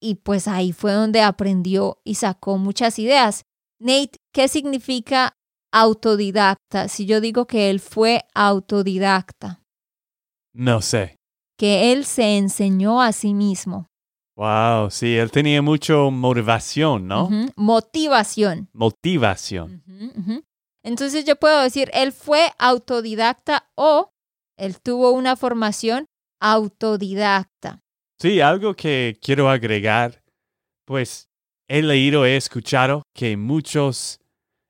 y 0.01 0.15
pues 0.15 0.47
ahí 0.47 0.71
fue 0.71 0.93
donde 0.93 1.21
aprendió 1.21 2.01
y 2.03 2.15
sacó 2.15 2.57
muchas 2.57 2.97
ideas. 2.97 3.45
Nate, 3.83 4.17
¿qué 4.33 4.47
significa 4.47 5.33
autodidacta? 5.73 6.87
Si 6.87 7.05
yo 7.05 7.19
digo 7.19 7.45
que 7.47 7.69
él 7.69 7.81
fue 7.81 8.23
autodidacta, 8.33 9.59
no 10.53 10.81
sé. 10.81 11.17
que 11.57 11.91
él 11.91 12.05
se 12.05 12.37
enseñó 12.37 13.01
a 13.01 13.11
sí 13.11 13.33
mismo. 13.33 13.87
Wow, 14.37 14.89
sí, 14.89 15.17
él 15.17 15.31
tenía 15.31 15.61
mucha 15.61 15.95
motivación, 15.95 17.07
¿no? 17.07 17.29
Motivación. 17.57 18.69
Motivación. 18.71 19.83
Entonces 20.81 21.25
yo 21.25 21.35
puedo 21.35 21.61
decir, 21.61 21.91
él 21.93 22.13
fue 22.13 22.51
autodidacta 22.57 23.69
o 23.75 24.11
él 24.57 24.79
tuvo 24.81 25.11
una 25.11 25.35
formación 25.35 26.05
autodidacta. 26.41 27.81
Sí, 28.19 28.39
algo 28.39 28.75
que 28.75 29.17
quiero 29.21 29.49
agregar, 29.49 30.23
pues 30.85 31.27
he 31.73 31.81
leído, 31.81 32.23
he 32.23 32.37
escuchado 32.37 33.01
que 33.15 33.35
muchos 33.35 34.19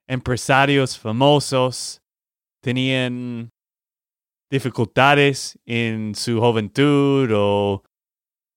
empresarios 0.07 0.97
famosos 0.97 1.99
tenían 2.61 3.49
dificultades 4.49 5.59
en 5.65 6.15
su 6.15 6.39
juventud 6.39 7.29
o, 7.35 7.83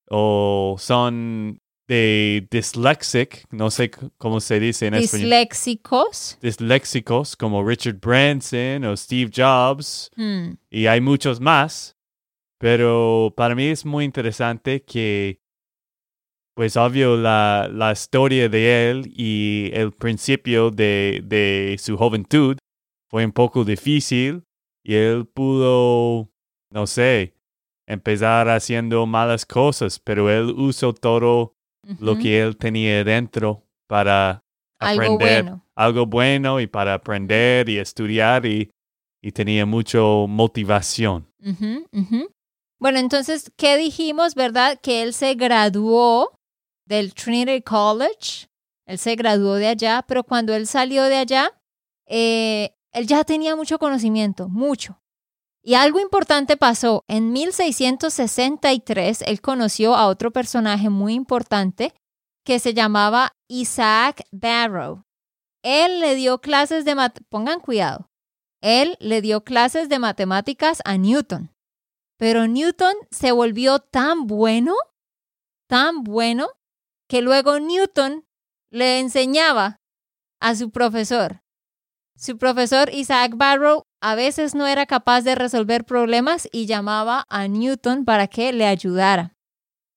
o 0.09 0.77
son 0.79 1.59
de 1.89 2.47
dyslexic, 2.49 3.47
no 3.51 3.69
sé 3.69 3.91
cómo 4.17 4.39
se 4.39 4.61
dice 4.61 4.87
en 4.87 4.95
español, 4.95 5.25
Disléxicos. 5.25 6.39
disléxicos 6.41 7.37
como 7.37 7.67
Richard 7.67 7.99
Branson 7.99 8.85
o 8.85 8.97
Steve 8.97 9.29
Jobs. 9.35 10.09
Hmm, 10.15 10.53
y 10.71 10.87
hay 10.87 11.01
muchos 11.01 11.41
más, 11.41 11.97
pero 12.59 13.35
para 13.37 13.57
mí 13.57 13.67
es 13.67 13.85
muy 13.85 14.05
interesante 14.05 14.85
que, 14.85 15.41
pues 16.57 16.75
obvio, 16.79 17.19
la, 17.19 17.69
la 17.71 17.93
historia 17.93 18.49
de 18.49 18.91
él 18.91 19.13
y 19.15 19.71
el 19.75 19.93
principio 19.93 20.71
de, 20.71 21.21
de 21.23 21.77
su 21.79 21.99
juventud 21.99 22.57
fue 23.11 23.27
un 23.27 23.33
poco 23.33 23.63
difícil 23.63 24.43
y 24.83 24.95
él 24.95 25.27
pudo, 25.27 26.31
no 26.71 26.87
sé, 26.87 27.35
empezar 27.87 28.49
haciendo 28.49 29.05
malas 29.05 29.45
cosas, 29.45 30.01
pero 30.01 30.31
él 30.31 30.55
usó 30.57 30.95
todo 30.95 31.55
lo 32.01 32.19
que 32.19 32.41
él 32.41 32.57
tenía 32.57 33.05
dentro 33.05 33.63
para 33.87 34.43
Algo 34.81 35.03
aprender 35.03 35.43
bueno. 35.45 35.65
algo 35.77 36.07
bueno 36.07 36.59
y 36.61 36.67
para 36.67 36.95
aprender 36.95 37.69
y 37.69 37.79
estudiar 37.79 38.47
y, 38.47 38.71
y 39.23 39.31
tenía 39.33 39.67
mucha 39.67 39.99
motivación. 39.99 41.29
Bueno, 42.79 42.99
entonces, 42.99 43.53
¿qué 43.57 43.77
dijimos, 43.77 44.35
verdad? 44.35 44.81
Que 44.83 45.03
él 45.03 45.13
se 45.13 45.35
graduó 45.35 46.36
del 46.87 47.15
Trinity 47.15 47.63
College. 47.63 48.49
Él 48.87 48.99
se 48.99 49.17
graduó 49.17 49.55
de 49.55 49.69
allá, 49.69 50.05
pero 50.07 50.25
cuando 50.25 50.55
él 50.55 50.67
salió 50.67 51.05
de 51.05 51.17
allá, 51.17 51.53
eh, 52.07 52.75
él 52.93 53.07
ya 53.07 53.25
tenía 53.25 53.57
mucho 53.57 53.79
conocimiento, 53.79 54.49
mucho. 54.49 55.01
Y 55.63 55.75
algo 55.75 55.99
importante 55.99 56.57
pasó. 56.57 57.05
En 57.09 57.33
1663, 57.33 59.23
él 59.23 59.41
conoció 59.41 59.97
a 59.97 60.07
otro 60.07 60.31
personaje 60.31 60.89
muy 60.89 61.15
importante 61.15 61.93
que 62.45 62.61
se 62.61 62.73
llamaba 62.73 63.33
Isaac 63.49 64.23
Barrow. 64.31 65.03
Él 65.65 65.99
le 65.99 66.15
dio 66.15 66.41
clases 66.41 66.85
de 66.85 66.95
mat 66.95 67.19
pongan 67.29 67.59
cuidado. 67.59 68.09
él 68.63 68.97
le 69.01 69.21
dio 69.21 69.43
clases 69.43 69.89
de 69.89 69.99
matemáticas 69.99 70.81
a 70.85 70.97
Newton. 70.97 71.51
Pero 72.17 72.47
Newton 72.47 72.95
se 73.11 73.33
volvió 73.33 73.81
tan 73.81 74.27
bueno, 74.27 74.75
tan 75.69 76.05
bueno, 76.05 76.49
que 77.09 77.23
luego 77.23 77.59
Newton 77.61 78.25
le 78.71 79.01
enseñaba 79.01 79.81
a 80.41 80.55
su 80.55 80.71
profesor. 80.71 81.43
Su 82.17 82.39
profesor 82.39 82.93
Isaac 82.93 83.33
Barrow 83.37 83.83
a 84.01 84.15
veces 84.15 84.55
no 84.55 84.67
era 84.67 84.87
capaz 84.87 85.23
de 85.23 85.35
resolver 85.35 85.85
problemas 85.85 86.49
y 86.51 86.67
llamaba 86.67 87.27
a 87.29 87.47
Newton 87.49 88.05
para 88.05 88.27
que 88.27 88.53
le 88.53 88.67
ayudara. 88.67 89.37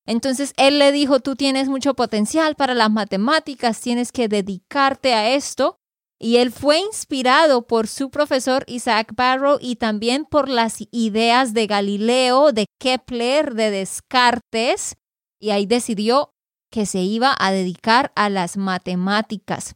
Entonces 0.06 0.54
él 0.58 0.80
le 0.80 0.92
dijo, 0.92 1.20
tú 1.20 1.36
tienes 1.36 1.70
mucho 1.70 1.94
potencial 1.94 2.56
para 2.56 2.74
las 2.74 2.90
matemáticas, 2.90 3.80
tienes 3.80 4.12
que 4.12 4.28
dedicarte 4.28 5.14
a 5.14 5.36
esto. 5.36 5.78
Y 6.22 6.38
él 6.38 6.52
fue 6.52 6.80
inspirado 6.80 7.66
por 7.68 7.88
su 7.88 8.10
profesor 8.10 8.66
Isaac 8.68 9.14
Barrow 9.16 9.58
y 9.62 9.78
también 9.78 10.26
por 10.26 10.50
las 10.50 10.80
ideas 10.92 11.54
de 11.54 11.68
Galileo, 11.68 12.52
de 12.52 12.66
Kepler, 12.80 13.54
de 13.54 13.72
Descartes. 13.72 14.96
Y 15.40 15.52
ahí 15.52 15.66
decidió 15.66 16.34
que 16.72 16.86
se 16.86 17.00
iba 17.00 17.36
a 17.38 17.52
dedicar 17.52 18.12
a 18.16 18.30
las 18.30 18.58
matemáticas. 18.58 19.76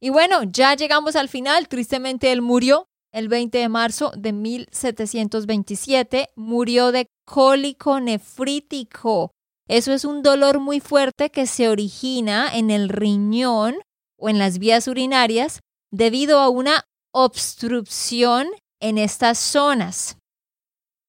Y 0.00 0.10
bueno, 0.10 0.42
ya 0.44 0.74
llegamos 0.74 1.16
al 1.16 1.28
final. 1.28 1.68
Tristemente 1.68 2.32
él 2.32 2.42
murió 2.42 2.86
el 3.12 3.28
20 3.28 3.58
de 3.58 3.68
marzo 3.68 4.12
de 4.16 4.32
1727. 4.32 6.30
Murió 6.36 6.92
de 6.92 7.06
cólico 7.26 8.00
nefrítico. 8.00 9.30
Eso 9.68 9.92
es 9.92 10.04
un 10.04 10.22
dolor 10.22 10.58
muy 10.58 10.80
fuerte 10.80 11.30
que 11.30 11.46
se 11.46 11.68
origina 11.68 12.50
en 12.52 12.70
el 12.70 12.88
riñón 12.88 13.76
o 14.18 14.28
en 14.28 14.38
las 14.38 14.58
vías 14.58 14.88
urinarias 14.88 15.60
debido 15.92 16.40
a 16.40 16.48
una 16.48 16.84
obstrucción 17.12 18.48
en 18.80 18.98
estas 18.98 19.38
zonas. 19.38 20.16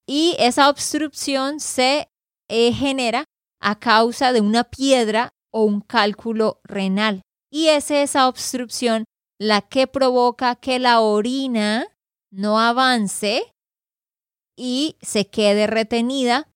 Y 0.07 0.35
esa 0.39 0.69
obstrucción 0.69 1.59
se 1.59 2.07
eh, 2.49 2.73
genera 2.73 3.25
a 3.61 3.79
causa 3.79 4.33
de 4.33 4.41
una 4.41 4.65
piedra 4.65 5.29
o 5.51 5.63
un 5.63 5.81
cálculo 5.81 6.59
renal. 6.63 7.21
Y 7.51 7.67
es 7.67 7.91
esa 7.91 8.27
obstrucción 8.27 9.05
la 9.39 9.61
que 9.61 9.87
provoca 9.87 10.55
que 10.55 10.79
la 10.79 11.01
orina 11.01 11.87
no 12.31 12.59
avance 12.59 13.53
y 14.55 14.97
se 15.01 15.27
quede 15.27 15.67
retenida 15.67 16.47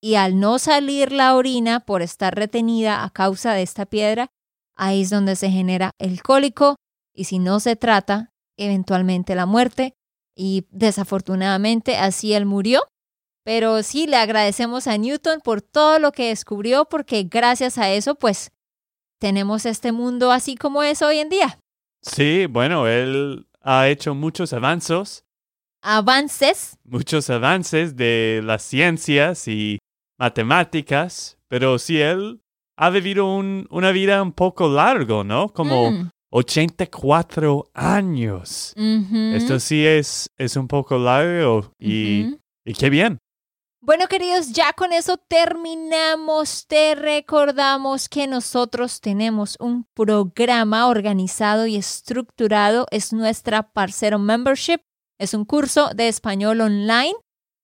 y 0.00 0.14
al 0.14 0.38
no 0.38 0.58
salir 0.58 1.12
la 1.12 1.34
orina 1.34 1.80
por 1.80 2.02
estar 2.02 2.34
retenida 2.34 3.02
a 3.02 3.10
causa 3.10 3.52
de 3.54 3.62
esta 3.62 3.86
piedra, 3.86 4.28
ahí 4.76 5.02
es 5.02 5.10
donde 5.10 5.36
se 5.36 5.50
genera 5.50 5.90
el 5.98 6.22
cólico 6.22 6.76
y 7.14 7.24
si 7.24 7.38
no 7.38 7.60
se 7.60 7.76
trata, 7.76 8.32
eventualmente 8.56 9.34
la 9.34 9.46
muerte. 9.46 9.94
Y 10.38 10.66
desafortunadamente 10.70 11.96
así 11.96 12.34
él 12.34 12.44
murió. 12.44 12.82
Pero 13.46 13.84
sí 13.84 14.08
le 14.08 14.16
agradecemos 14.16 14.88
a 14.88 14.98
Newton 14.98 15.38
por 15.40 15.62
todo 15.62 16.00
lo 16.00 16.10
que 16.10 16.30
descubrió 16.30 16.86
porque 16.86 17.22
gracias 17.22 17.78
a 17.78 17.92
eso 17.92 18.16
pues 18.16 18.50
tenemos 19.20 19.66
este 19.66 19.92
mundo 19.92 20.32
así 20.32 20.56
como 20.56 20.82
es 20.82 21.00
hoy 21.00 21.18
en 21.18 21.28
día. 21.28 21.60
Sí, 22.02 22.46
bueno, 22.46 22.88
él 22.88 23.46
ha 23.62 23.86
hecho 23.86 24.16
muchos 24.16 24.52
avances. 24.52 25.24
Avances. 25.80 26.76
Muchos 26.82 27.30
avances 27.30 27.94
de 27.94 28.40
las 28.42 28.62
ciencias 28.62 29.46
y 29.46 29.78
matemáticas, 30.18 31.38
pero 31.46 31.78
si 31.78 32.00
él 32.00 32.42
ha 32.76 32.90
vivido 32.90 33.26
una 33.26 33.92
vida 33.92 34.24
un 34.24 34.32
poco 34.32 34.68
largo, 34.68 35.22
¿no? 35.22 35.50
Como 35.50 36.10
84 36.30 37.58
mm. 37.58 37.78
años. 37.78 38.74
Esto 38.76 39.60
sí 39.60 39.86
es, 39.86 40.32
es 40.36 40.56
un 40.56 40.66
poco 40.66 40.98
largo 40.98 41.70
y, 41.78 42.38
y 42.64 42.74
qué 42.74 42.90
bien. 42.90 43.20
Bueno, 43.86 44.08
queridos, 44.08 44.50
ya 44.50 44.72
con 44.72 44.92
eso 44.92 45.16
terminamos. 45.16 46.66
Te 46.66 46.96
recordamos 46.96 48.08
que 48.08 48.26
nosotros 48.26 49.00
tenemos 49.00 49.56
un 49.60 49.84
programa 49.94 50.88
organizado 50.88 51.68
y 51.68 51.76
estructurado. 51.76 52.88
Es 52.90 53.12
nuestra 53.12 53.72
Parcero 53.72 54.18
Membership. 54.18 54.80
Es 55.20 55.34
un 55.34 55.44
curso 55.44 55.90
de 55.94 56.08
español 56.08 56.62
online 56.62 57.14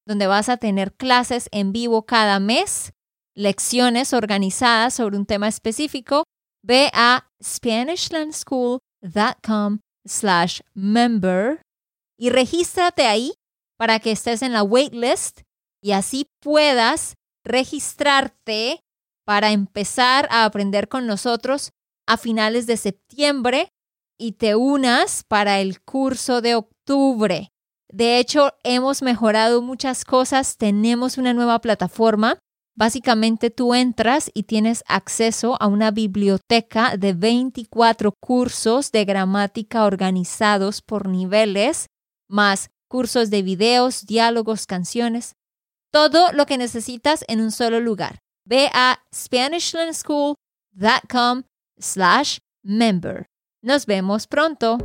donde 0.07 0.29
vas 0.29 0.49
a 0.49 0.59
tener 0.59 0.95
clases 0.95 1.49
en 1.51 1.73
vivo 1.73 2.07
cada 2.07 2.39
mes, 2.39 2.93
lecciones 3.35 4.13
organizadas 4.13 4.95
sobre 4.95 5.17
un 5.17 5.27
tema 5.27 5.49
específico, 5.49 6.23
ve 6.65 6.89
a 6.95 7.29
SpanishLandSchool.com 7.43 9.81
slash 10.07 10.61
member 10.73 11.63
y 12.17 12.31
regístrate 12.31 13.09
ahí 13.09 13.35
para 13.77 13.99
que 13.99 14.13
estés 14.13 14.43
en 14.43 14.53
la 14.53 14.63
waitlist 14.63 15.41
y 15.83 15.92
así 15.92 16.31
puedas 16.40 17.14
registrarte 17.45 18.81
para 19.27 19.51
empezar 19.51 20.29
a 20.31 20.45
aprender 20.45 20.88
con 20.88 21.07
nosotros 21.07 21.73
a 22.07 22.16
finales 22.16 22.66
de 22.66 22.77
septiembre 22.77 23.68
y 24.18 24.33
te 24.33 24.55
unas 24.55 25.25
para 25.25 25.61
el 25.61 25.83
curso 25.83 26.40
de 26.40 26.55
octubre. 26.55 27.51
De 27.92 28.18
hecho, 28.18 28.53
hemos 28.62 29.03
mejorado 29.03 29.61
muchas 29.61 30.05
cosas, 30.05 30.57
tenemos 30.57 31.18
una 31.18 31.35
nueva 31.35 31.61
plataforma. 31.61 32.38
Básicamente 32.75 33.51
tú 33.51 33.75
entras 33.75 34.31
y 34.33 34.45
tienes 34.45 34.83
acceso 34.87 35.61
a 35.61 35.66
una 35.66 35.90
biblioteca 35.90 36.97
de 36.97 37.12
24 37.12 38.14
cursos 38.18 38.92
de 38.92 39.05
gramática 39.05 39.85
organizados 39.85 40.81
por 40.81 41.07
niveles, 41.07 41.87
más 42.29 42.71
cursos 42.88 43.29
de 43.29 43.42
videos, 43.42 44.07
diálogos, 44.07 44.66
canciones. 44.66 45.35
Todo 45.93 46.33
lo 46.33 46.47
que 46.47 46.57
necesitas 46.57 47.23
en 47.29 47.43
un 47.43 47.51
solo 47.51 47.79
lugar. 47.79 48.21
Ve 48.47 48.71
a 48.73 49.01
SpanishLandSchool.com 49.15 51.43
slash 51.79 52.39
member. 52.65 53.27
Nos 53.63 53.85
vemos 53.85 54.27
pronto. 54.27 54.79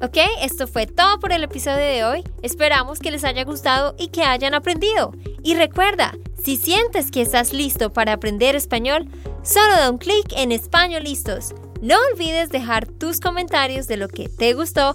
Ok, 0.00 0.18
esto 0.40 0.68
fue 0.68 0.86
todo 0.86 1.18
por 1.18 1.32
el 1.32 1.42
episodio 1.42 1.84
de 1.84 2.04
hoy. 2.04 2.22
Esperamos 2.42 3.00
que 3.00 3.10
les 3.10 3.24
haya 3.24 3.42
gustado 3.42 3.96
y 3.98 4.10
que 4.10 4.22
hayan 4.22 4.54
aprendido. 4.54 5.10
Y 5.42 5.56
recuerda, 5.56 6.14
si 6.40 6.56
sientes 6.56 7.10
que 7.10 7.22
estás 7.22 7.52
listo 7.52 7.92
para 7.92 8.12
aprender 8.12 8.54
español, 8.54 9.08
solo 9.42 9.72
da 9.72 9.90
un 9.90 9.98
clic 9.98 10.32
en 10.36 10.52
Español 10.52 11.02
Listos. 11.02 11.52
No 11.82 11.96
olvides 12.12 12.50
dejar 12.50 12.86
tus 12.86 13.18
comentarios 13.18 13.88
de 13.88 13.96
lo 13.96 14.06
que 14.06 14.28
te 14.28 14.54
gustó 14.54 14.94